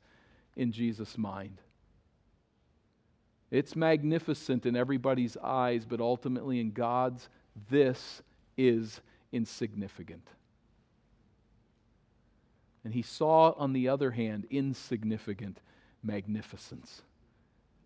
[0.56, 1.62] in Jesus' mind.
[3.50, 7.28] It's magnificent in everybody's eyes, but ultimately in God's,
[7.72, 8.22] this
[8.56, 10.28] is insignificant.
[12.84, 15.60] And he saw, on the other hand, insignificant
[16.04, 17.02] magnificence.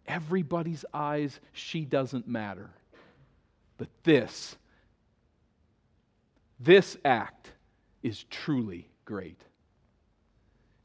[0.08, 2.70] Everybody's eyes, she doesn't matter.
[3.78, 4.56] But this,
[6.60, 7.52] this act
[8.04, 9.42] is truly great.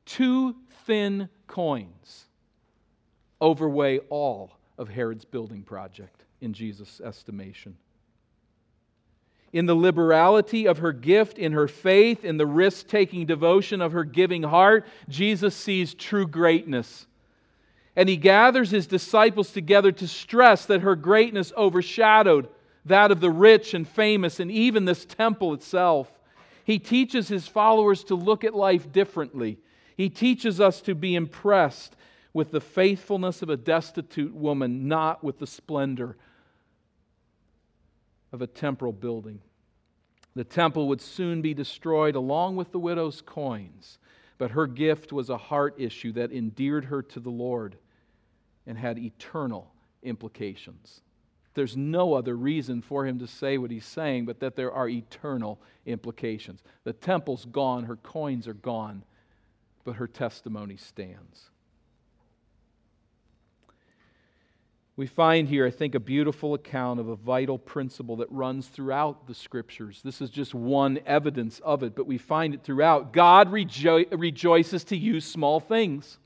[0.07, 2.27] Two thin coins
[3.41, 7.77] overweigh all of Herod's building project in Jesus' estimation
[9.57, 13.93] in the liberality of her gift, in her faith, in the risk taking devotion of
[13.93, 17.07] her giving heart, Jesus sees true greatness.
[17.97, 22.49] And he gathers his disciples together to stress that her greatness overshadowed
[22.85, 26.11] that of the rich and famous and even this temple itself.
[26.65, 29.59] He teaches his followers to look at life differently.
[29.97, 31.97] He teaches us to be impressed
[32.35, 36.17] with the faithfulness of a destitute woman, not with the splendor
[38.33, 39.41] of a temporal building.
[40.37, 43.99] The temple would soon be destroyed along with the widow's coins,
[44.37, 47.79] but her gift was a heart issue that endeared her to the Lord
[48.67, 49.73] and had eternal
[50.03, 51.01] implications.
[51.55, 54.91] There's no other reason for him to say what he's saying, but that there are
[54.91, 56.63] eternal implications.
[56.85, 59.05] The temple's gone, her coins are gone,
[59.85, 61.49] but her testimony stands.
[64.97, 69.27] We find here, I think, a beautiful account of a vital principle that runs throughout
[69.27, 70.01] the scriptures.
[70.03, 73.13] This is just one evidence of it, but we find it throughout.
[73.13, 76.19] God rejo- rejoices to use small things.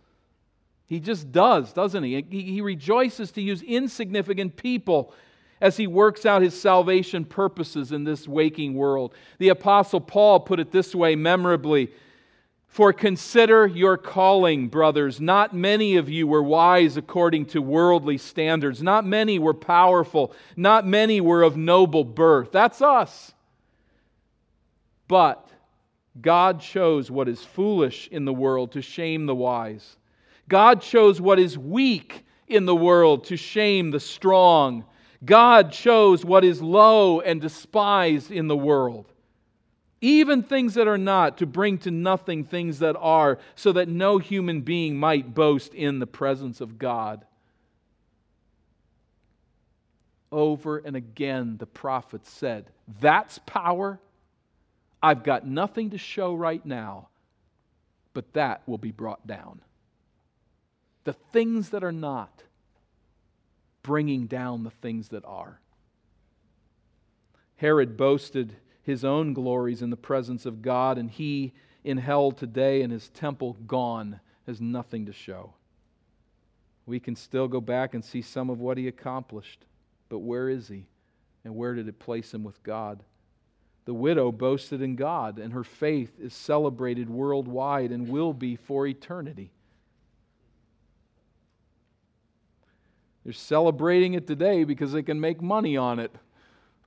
[0.86, 2.24] He just does, doesn't he?
[2.30, 5.14] He rejoices to use insignificant people
[5.60, 9.14] as he works out his salvation purposes in this waking world.
[9.38, 11.90] The Apostle Paul put it this way memorably
[12.70, 15.20] for consider your calling, brothers.
[15.20, 18.80] Not many of you were wise according to worldly standards.
[18.80, 20.32] Not many were powerful.
[20.56, 22.52] Not many were of noble birth.
[22.52, 23.32] That's us.
[25.08, 25.50] But
[26.20, 29.96] God chose what is foolish in the world to shame the wise.
[30.48, 34.84] God chose what is weak in the world to shame the strong.
[35.24, 39.06] God chose what is low and despised in the world
[40.00, 44.18] even things that are not, to bring to nothing things that are, so that no
[44.18, 47.24] human being might boast in the presence of God.
[50.32, 52.70] Over and again, the prophet said,
[53.00, 53.98] That's power.
[55.02, 57.08] I've got nothing to show right now,
[58.14, 59.60] but that will be brought down.
[61.04, 62.42] The things that are not,
[63.82, 65.58] bringing down the things that are.
[67.56, 68.56] Herod boasted
[68.90, 73.08] his own glories in the presence of God, and he in hell today and his
[73.08, 75.54] temple gone has nothing to show.
[76.86, 79.64] We can still go back and see some of what he accomplished,
[80.08, 80.86] but where is he?
[81.44, 83.02] And where did it place him with God?
[83.86, 88.86] The widow boasted in God, and her faith is celebrated worldwide and will be for
[88.86, 89.52] eternity.
[93.24, 96.14] They're celebrating it today because they can make money on it.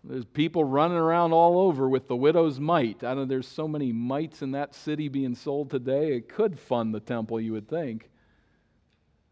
[0.03, 3.03] There's people running around all over with the widow's mite.
[3.03, 6.17] I know there's so many mites in that city being sold today.
[6.17, 8.09] It could fund the temple, you would think.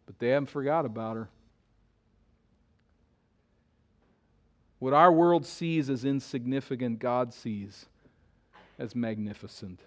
[0.06, 1.30] But they haven't forgot about her.
[4.80, 7.86] What our world sees as insignificant, God sees
[8.80, 9.82] as magnificent.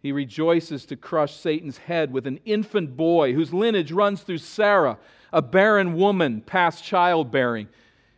[0.00, 4.98] He rejoices to crush Satan's head with an infant boy whose lineage runs through Sarah,
[5.32, 7.68] a barren woman past childbearing.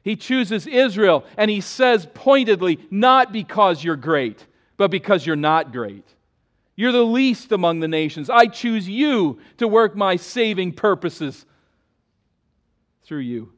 [0.08, 4.46] He chooses Israel and he says pointedly, not because you're great,
[4.78, 6.06] but because you're not great.
[6.76, 8.30] You're the least among the nations.
[8.30, 11.44] I choose you to work my saving purposes
[13.04, 13.52] through you.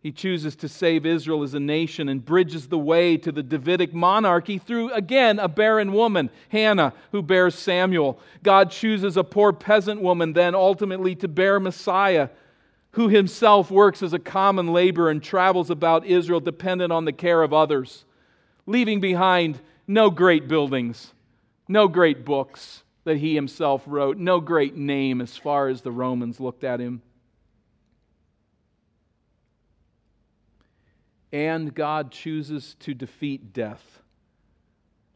[0.00, 3.94] He chooses to save Israel as a nation and bridges the way to the Davidic
[3.94, 8.20] monarchy through, again, a barren woman, Hannah, who bears Samuel.
[8.42, 12.28] God chooses a poor peasant woman then ultimately to bear Messiah
[12.92, 17.42] who himself works as a common laborer and travels about Israel dependent on the care
[17.42, 18.04] of others,
[18.66, 21.12] leaving behind no great buildings,
[21.68, 26.38] no great books that he himself wrote, no great name as far as the Romans
[26.38, 27.02] looked at him.
[31.32, 34.00] And God chooses to defeat death.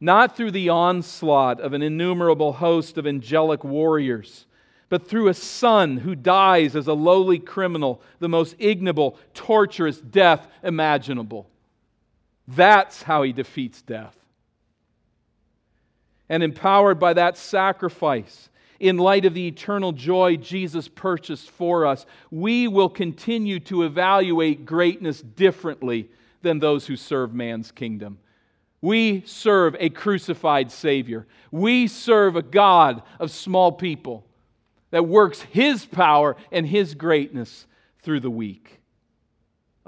[0.00, 4.46] Not through the onslaught of an innumerable host of angelic warriors
[4.88, 10.46] but through a son who dies as a lowly criminal, the most ignoble, torturous death
[10.62, 11.48] imaginable.
[12.46, 14.16] That's how he defeats death.
[16.28, 22.06] And empowered by that sacrifice, in light of the eternal joy Jesus purchased for us,
[22.30, 26.08] we will continue to evaluate greatness differently
[26.42, 28.18] than those who serve man's kingdom.
[28.80, 31.26] We serve a crucified Savior.
[31.50, 34.24] We serve a God of small people
[34.90, 37.66] that works His power and His greatness
[38.02, 38.80] through the weak.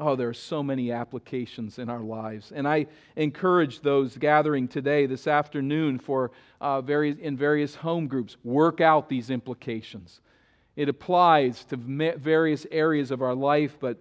[0.01, 2.53] Oh, there are so many applications in our lives.
[2.55, 2.87] And I
[3.17, 6.31] encourage those gathering today, this afternoon, for
[6.61, 10.21] uh, various, in various home groups, work out these implications.
[10.77, 13.99] It applies to various areas of our life, but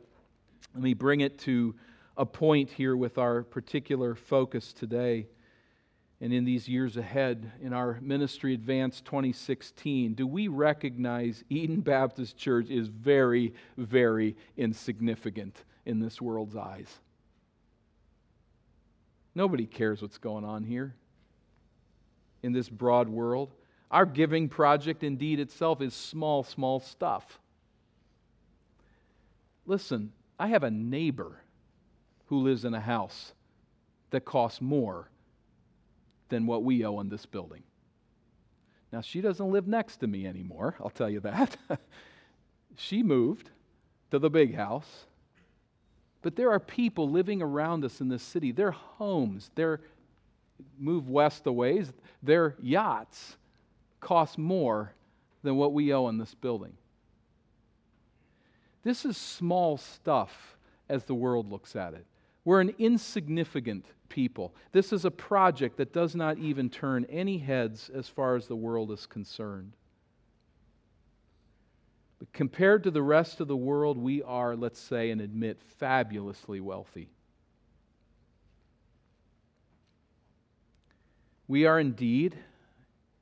[0.76, 1.74] let me bring it to
[2.16, 5.26] a point here with our particular focus today
[6.20, 12.36] and in these years ahead in our Ministry Advance 2016, do we recognize Eden Baptist
[12.38, 16.99] Church is very, very insignificant in this world's eyes?
[19.36, 20.95] Nobody cares what's going on here
[22.41, 23.53] in this broad world.
[23.91, 27.39] Our giving project, indeed, itself is small, small stuff.
[29.68, 31.41] Listen, I have a neighbor
[32.26, 33.34] who lives in a house
[34.09, 35.09] that costs more
[36.30, 37.63] than what we owe on this building.
[38.91, 41.57] Now, she doesn't live next to me anymore, I'll tell you that.
[42.75, 43.49] she moved
[44.11, 45.05] to the big house.
[46.21, 48.51] But there are people living around us in this city.
[48.51, 49.82] Their homes, their
[50.78, 51.91] move west a ways,
[52.23, 53.38] their yachts
[53.99, 54.93] cost more
[55.43, 56.73] than what we owe on this building.
[58.84, 60.57] This is small stuff
[60.89, 62.05] as the world looks at it.
[62.48, 64.56] We're an insignificant people.
[64.72, 68.56] This is a project that does not even turn any heads as far as the
[68.56, 69.74] world is concerned.
[72.20, 76.62] But compared to the rest of the world, we are, let's say, and admit, fabulously
[76.62, 77.10] wealthy.
[81.50, 82.38] We are indeed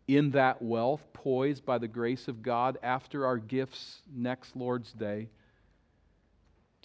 [0.08, 5.30] in that wealth, poised by the grace of God after our gifts next Lord's Day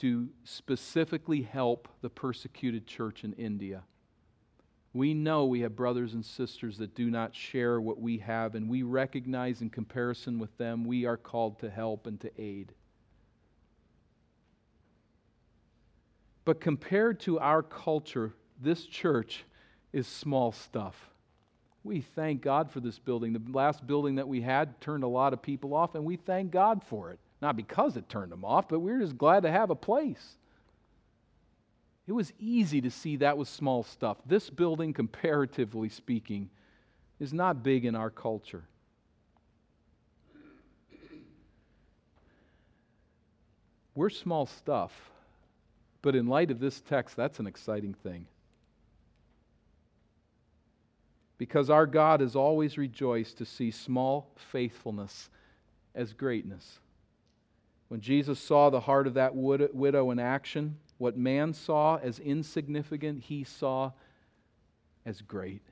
[0.00, 3.82] to specifically help the persecuted church in India.
[4.92, 8.68] We know we have brothers and sisters that do not share what we have, and
[8.68, 12.72] we recognize in comparison with them, we are called to help and to aid.
[16.44, 19.44] But compared to our culture, this church
[19.92, 21.10] is small stuff.
[21.84, 23.32] We thank God for this building.
[23.32, 26.50] The last building that we had turned a lot of people off, and we thank
[26.50, 27.18] God for it.
[27.40, 30.36] Not because it turned them off, but we we're just glad to have a place.
[32.06, 34.18] It was easy to see that was small stuff.
[34.26, 36.50] This building, comparatively speaking,
[37.18, 38.64] is not big in our culture.
[43.94, 44.92] We're small stuff,
[46.02, 48.26] but in light of this text, that's an exciting thing
[51.40, 55.30] because our God has always rejoiced to see small faithfulness
[55.94, 56.80] as greatness.
[57.90, 63.24] When Jesus saw the heart of that widow in action, what man saw as insignificant,
[63.24, 63.90] he saw
[65.04, 65.62] as great.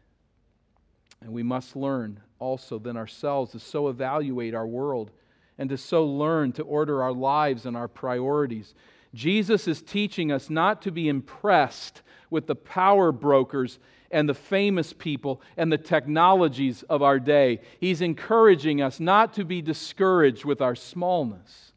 [1.20, 5.12] And we must learn also then ourselves to so evaluate our world
[5.58, 8.74] and to so learn to order our lives and our priorities.
[9.14, 13.78] Jesus is teaching us not to be impressed with the power brokers
[14.10, 17.60] and the famous people and the technologies of our day.
[17.78, 21.72] He's encouraging us not to be discouraged with our smallness.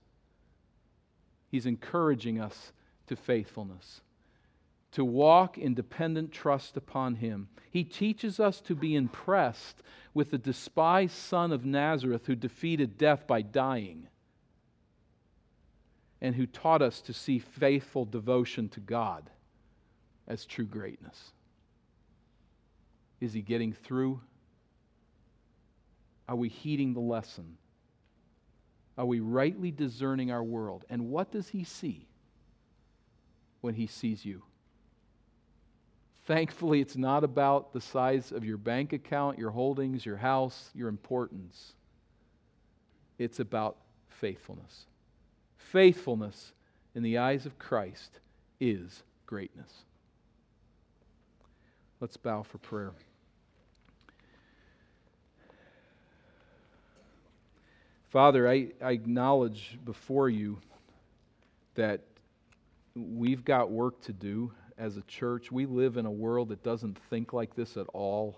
[1.51, 2.71] He's encouraging us
[3.07, 3.99] to faithfulness,
[4.93, 7.49] to walk in dependent trust upon Him.
[7.69, 9.83] He teaches us to be impressed
[10.13, 14.07] with the despised Son of Nazareth who defeated death by dying
[16.21, 19.29] and who taught us to see faithful devotion to God
[20.27, 21.31] as true greatness.
[23.19, 24.21] Is he getting through?
[26.29, 27.57] Are we heeding the lesson?
[28.97, 30.85] Are we rightly discerning our world?
[30.89, 32.07] And what does he see
[33.61, 34.43] when he sees you?
[36.25, 40.87] Thankfully, it's not about the size of your bank account, your holdings, your house, your
[40.87, 41.73] importance.
[43.17, 43.77] It's about
[44.07, 44.85] faithfulness.
[45.57, 46.53] Faithfulness
[46.95, 48.19] in the eyes of Christ
[48.59, 49.71] is greatness.
[51.99, 52.93] Let's bow for prayer.
[58.11, 60.59] Father, I, I acknowledge before you
[61.75, 62.01] that
[62.93, 65.49] we've got work to do as a church.
[65.49, 68.37] We live in a world that doesn't think like this at all.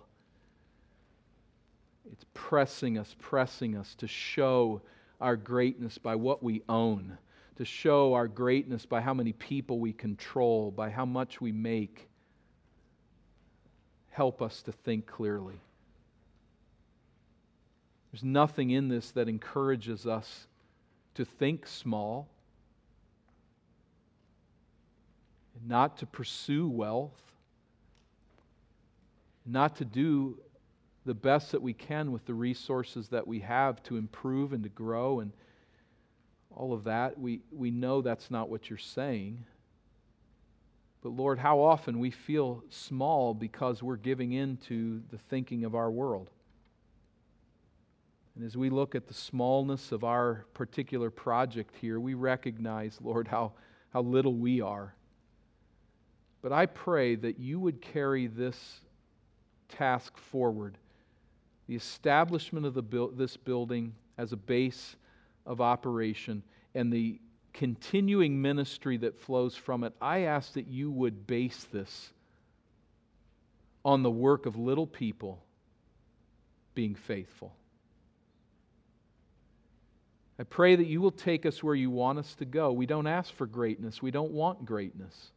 [2.12, 4.84] It's pressing us, pressing us to show
[5.20, 7.18] our greatness by what we own,
[7.56, 12.08] to show our greatness by how many people we control, by how much we make.
[14.12, 15.60] Help us to think clearly.
[18.14, 20.46] There's nothing in this that encourages us
[21.16, 22.28] to think small,
[25.66, 27.20] not to pursue wealth,
[29.48, 30.38] not to do
[31.08, 34.70] the best that we can with the resources that we have to improve and to
[34.70, 35.32] grow and
[36.56, 37.20] all of that.
[37.20, 39.44] We, we know that's not what you're saying.
[41.02, 45.74] But Lord, how often we feel small because we're giving in to the thinking of
[45.74, 46.30] our world.
[48.36, 53.28] And as we look at the smallness of our particular project here, we recognize, Lord,
[53.28, 53.54] how,
[53.92, 54.96] how little we are.
[56.42, 58.82] But I pray that you would carry this
[59.70, 60.78] task forward
[61.68, 64.96] the establishment of the bu- this building as a base
[65.46, 66.44] of operation
[66.76, 67.20] and the
[67.54, 69.94] continuing ministry that flows from it.
[70.02, 72.12] I ask that you would base this
[73.86, 75.42] on the work of little people
[76.74, 77.54] being faithful.
[80.40, 82.72] I pray that you will take us where you want us to go.
[82.72, 85.32] We don't ask for greatness, we don't want greatness.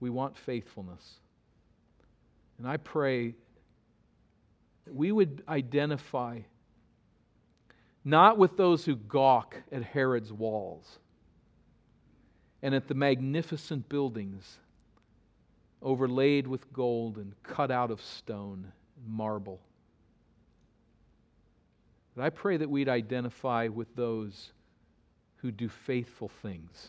[0.00, 1.14] We want faithfulness.
[2.58, 3.34] And I pray
[4.84, 6.40] that we would identify
[8.04, 10.98] not with those who gawk at Herod's walls
[12.62, 14.58] and at the magnificent buildings
[15.82, 19.60] overlaid with gold and cut out of stone and marble
[22.18, 24.50] But I pray that we'd identify with those
[25.36, 26.88] who do faithful things.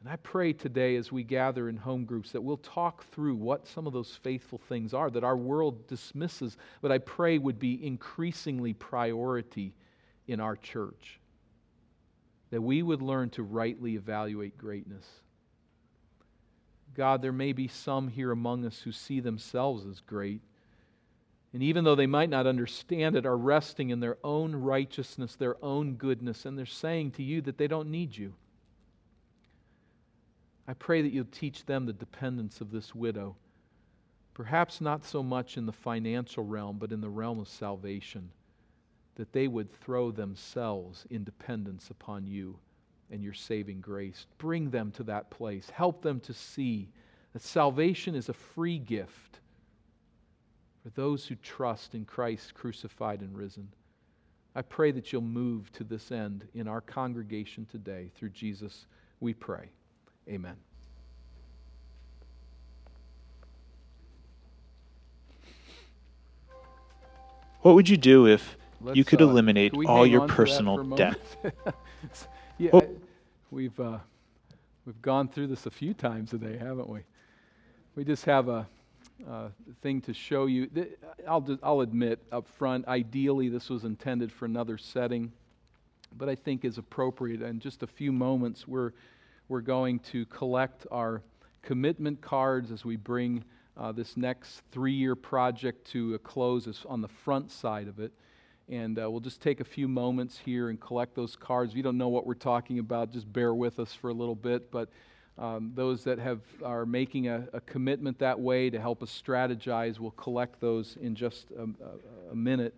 [0.00, 3.68] And I pray today as we gather in home groups that we'll talk through what
[3.68, 7.86] some of those faithful things are that our world dismisses, but I pray would be
[7.86, 9.72] increasingly priority
[10.26, 11.20] in our church.
[12.50, 15.06] That we would learn to rightly evaluate greatness.
[16.96, 20.40] God, there may be some here among us who see themselves as great
[21.54, 25.54] and even though they might not understand it, are resting in their own righteousness, their
[25.64, 28.34] own goodness, and they're saying to you that they don't need you.
[30.66, 33.36] I pray that you'll teach them the dependence of this widow,
[34.34, 38.30] perhaps not so much in the financial realm, but in the realm of salvation,
[39.14, 42.58] that they would throw themselves in dependence upon you
[43.12, 44.26] and your saving grace.
[44.38, 45.70] Bring them to that place.
[45.70, 46.88] Help them to see
[47.32, 49.38] that salvation is a free gift
[50.84, 53.68] for those who trust in Christ crucified and risen.
[54.54, 58.10] I pray that you'll move to this end in our congregation today.
[58.14, 58.84] Through Jesus,
[59.18, 59.70] we pray.
[60.28, 60.56] Amen.
[67.62, 71.18] What would you do if Let's, you could uh, eliminate all your personal debt?
[72.58, 72.86] yeah, oh.
[73.50, 74.00] we've uh,
[74.84, 77.00] we've gone through this a few times today, haven't we?
[77.96, 78.68] We just have a
[79.28, 79.48] uh,
[79.82, 80.68] thing to show you.
[81.26, 85.32] I'll, I'll admit up front, ideally, this was intended for another setting,
[86.16, 87.42] but I think is appropriate.
[87.42, 88.92] In just a few moments, we're,
[89.48, 91.22] we're going to collect our
[91.62, 93.44] commitment cards as we bring
[93.76, 98.12] uh, this next three year project to a close on the front side of it.
[98.68, 101.72] And uh, we'll just take a few moments here and collect those cards.
[101.72, 104.34] If you don't know what we're talking about, just bear with us for a little
[104.34, 104.70] bit.
[104.70, 104.88] But
[105.38, 109.98] um, those that have, are making a, a, commitment that way to help us strategize,
[109.98, 111.66] we'll collect those in just a,
[112.30, 112.74] a, minute.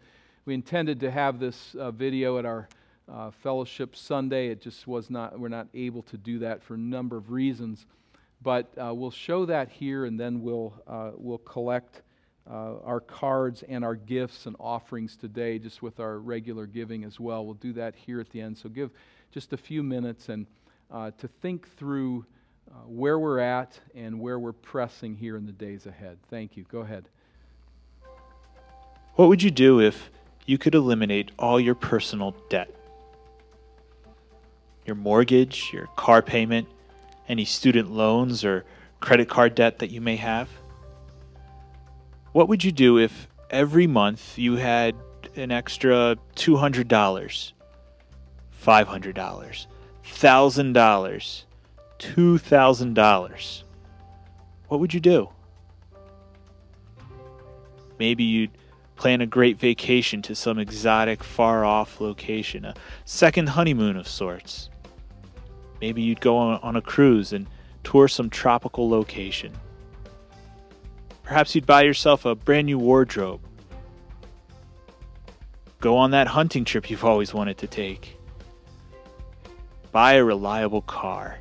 [0.47, 2.69] We intended to have this uh, video at our
[3.13, 4.49] uh, fellowship Sunday.
[4.49, 7.85] It just was not, we're not able to do that for a number of reasons.
[8.43, 12.03] But uh, we'll show that here and then we'll, uh, we'll collect
[12.51, 17.21] uh, our cards and our gifts and offerings today, just with our regular giving as
[17.21, 17.45] well.
[17.45, 18.57] We'll do that here at the end.
[18.57, 18.91] So give
[19.31, 20.47] just a few minutes and
[20.91, 22.25] uh, to think through
[22.71, 26.19] uh, where we're at and where we're pressing here in the days ahead.
[26.31, 26.65] Thank you.
[26.71, 27.09] Go ahead.
[29.15, 30.11] What would you do if
[30.45, 32.71] you could eliminate all your personal debt?
[34.85, 36.69] Your mortgage, your car payment,
[37.29, 38.65] any student loans or
[39.01, 40.49] credit card debt that you may have?
[42.33, 44.95] What would you do if every month you had
[45.37, 47.53] an extra $200, $500,
[48.65, 51.45] $1,000?
[51.99, 53.63] $2,000,
[54.69, 55.29] what would you do?
[57.99, 58.51] Maybe you'd
[58.97, 62.75] plan a great vacation to some exotic, far off location, a
[63.05, 64.71] second honeymoon of sorts.
[65.81, 67.47] Maybe you'd go on, on a cruise and
[67.85, 69.53] tour some tropical location.
[71.23, 73.41] Perhaps you'd buy yourself a brand new wardrobe.
[75.81, 78.17] Go on that hunting trip you've always wanted to take.
[79.93, 81.39] Buy a reliable car.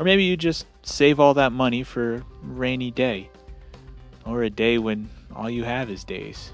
[0.00, 3.28] Or maybe you just save all that money for a rainy day.
[4.24, 6.52] Or a day when all you have is days.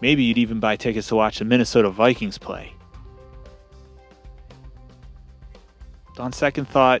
[0.00, 2.72] Maybe you'd even buy tickets to watch the Minnesota Vikings play.
[6.18, 7.00] On second thought,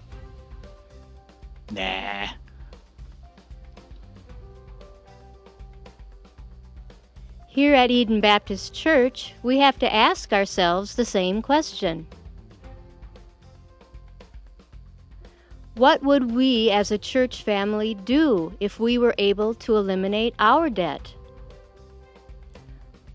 [1.72, 2.28] nah.
[7.48, 12.06] Here at Eden Baptist Church, we have to ask ourselves the same question.
[15.82, 20.70] What would we as a church family do if we were able to eliminate our
[20.70, 21.12] debt?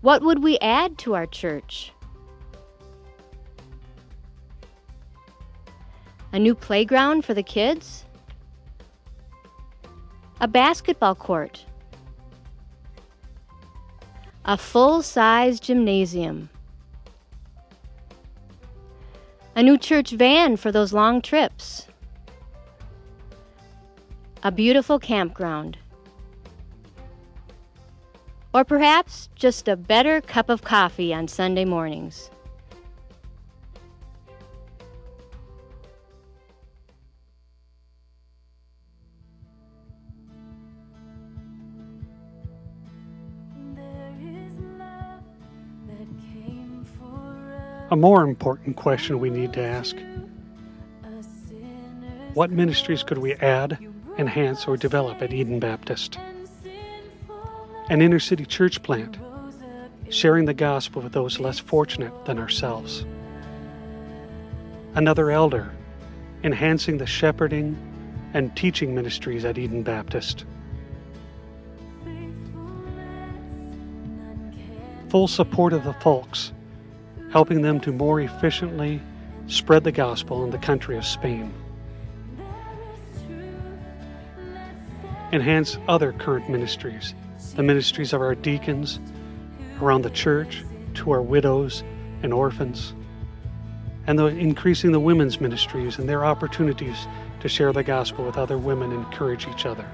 [0.02, 1.92] What would we add to our church?
[6.32, 8.04] A new playground for the kids?
[10.42, 11.64] A basketball court?
[14.44, 16.50] A full size gymnasium?
[19.56, 21.87] A new church van for those long trips?
[24.42, 25.76] A beautiful campground.
[28.54, 32.30] Or perhaps just a better cup of coffee on Sunday mornings.
[47.90, 49.96] A more important question we need to ask
[52.34, 53.78] What ministries could we add
[54.18, 56.18] enhance, or develop at Eden Baptist.
[57.88, 59.16] An inner city church plant
[60.10, 63.04] sharing the gospel with those less fortunate than ourselves.
[64.94, 65.70] Another elder,
[66.42, 67.76] enhancing the shepherding
[68.34, 70.44] and teaching ministries at Eden Baptist.
[75.10, 76.52] Full support of the folks,
[77.30, 79.00] helping them to more efficiently
[79.46, 81.52] spread the gospel in the country of Spain.
[85.30, 87.14] Enhance other current ministries,
[87.54, 88.98] the ministries of our deacons
[89.80, 90.64] around the church,
[90.94, 91.84] to our widows
[92.22, 92.94] and orphans,
[94.06, 97.06] and the, increasing the women's ministries and their opportunities
[97.40, 99.86] to share the gospel with other women and encourage each other.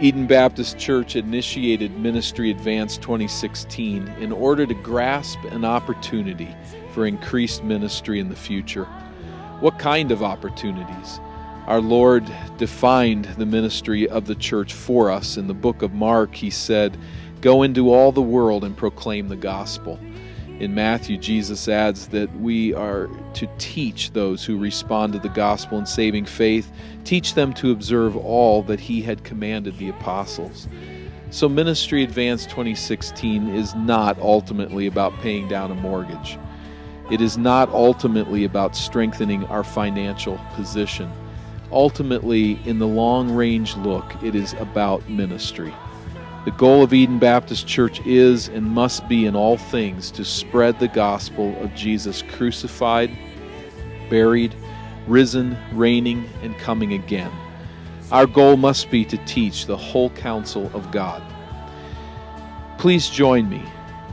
[0.00, 6.54] Eden Baptist Church initiated Ministry Advance 2016 in order to grasp an opportunity
[6.92, 8.86] for increased ministry in the future.
[9.64, 11.20] What kind of opportunities?
[11.66, 15.38] Our Lord defined the ministry of the church for us.
[15.38, 16.98] In the book of Mark, He said,
[17.40, 19.98] Go into all the world and proclaim the gospel.
[20.60, 25.78] In Matthew, Jesus adds that we are to teach those who respond to the gospel
[25.78, 26.70] in saving faith,
[27.04, 30.68] teach them to observe all that he had commanded the apostles.
[31.30, 36.38] So, Ministry Advance 2016 is not ultimately about paying down a mortgage.
[37.10, 41.12] It is not ultimately about strengthening our financial position.
[41.70, 45.74] Ultimately, in the long range look, it is about ministry.
[46.46, 50.78] The goal of Eden Baptist Church is and must be in all things to spread
[50.78, 53.10] the gospel of Jesus crucified,
[54.08, 54.54] buried,
[55.06, 57.32] risen, reigning, and coming again.
[58.12, 61.22] Our goal must be to teach the whole counsel of God.
[62.78, 63.62] Please join me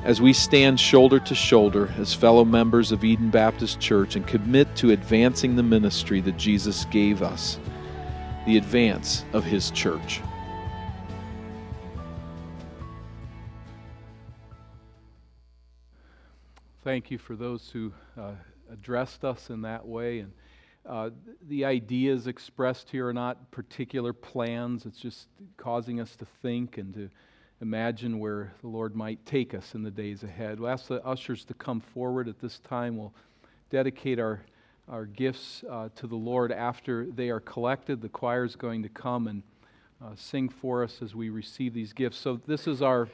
[0.03, 4.75] as we stand shoulder to shoulder as fellow members of Eden Baptist Church and commit
[4.77, 7.59] to advancing the ministry that Jesus gave us,
[8.45, 10.21] the advance of His church.
[16.83, 18.31] thank you for those who uh,
[18.69, 20.19] addressed us in that way.
[20.19, 20.33] And
[20.85, 21.09] uh,
[21.47, 25.27] the ideas expressed here are not particular plans, it's just
[25.57, 27.09] causing us to think and to
[27.61, 30.59] imagine where the Lord might take us in the days ahead.
[30.59, 32.97] We'll ask the ushers to come forward at this time.
[32.97, 33.13] We'll
[33.69, 34.41] dedicate our,
[34.89, 38.01] our gifts uh, to the Lord after they are collected.
[38.01, 39.43] The choir is going to come and
[40.03, 42.17] uh, sing for us as we receive these gifts.
[42.17, 43.07] So, this is our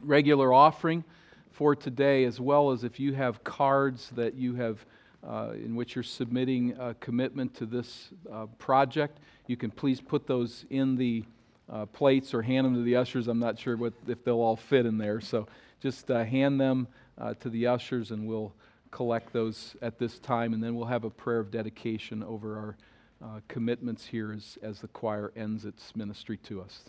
[0.00, 1.02] regular offering
[1.50, 4.86] for today, as well as if you have cards that you have
[5.26, 9.18] uh, in which you're submitting a commitment to this uh, project,
[9.48, 11.24] you can please put those in the
[11.70, 13.28] uh, plates or hand them to the ushers.
[13.28, 15.46] I'm not sure what, if they'll all fit in there, so
[15.80, 16.88] just uh, hand them
[17.18, 18.54] uh, to the ushers and we'll
[18.90, 22.76] collect those at this time, and then we'll have a prayer of dedication over our
[23.24, 26.84] uh, commitments here as, as the choir ends its ministry to us.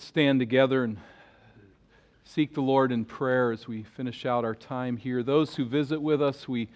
[0.00, 0.96] Let's stand together and
[2.24, 5.22] seek the Lord in prayer as we finish out our time here.
[5.22, 6.70] Those who visit with us, we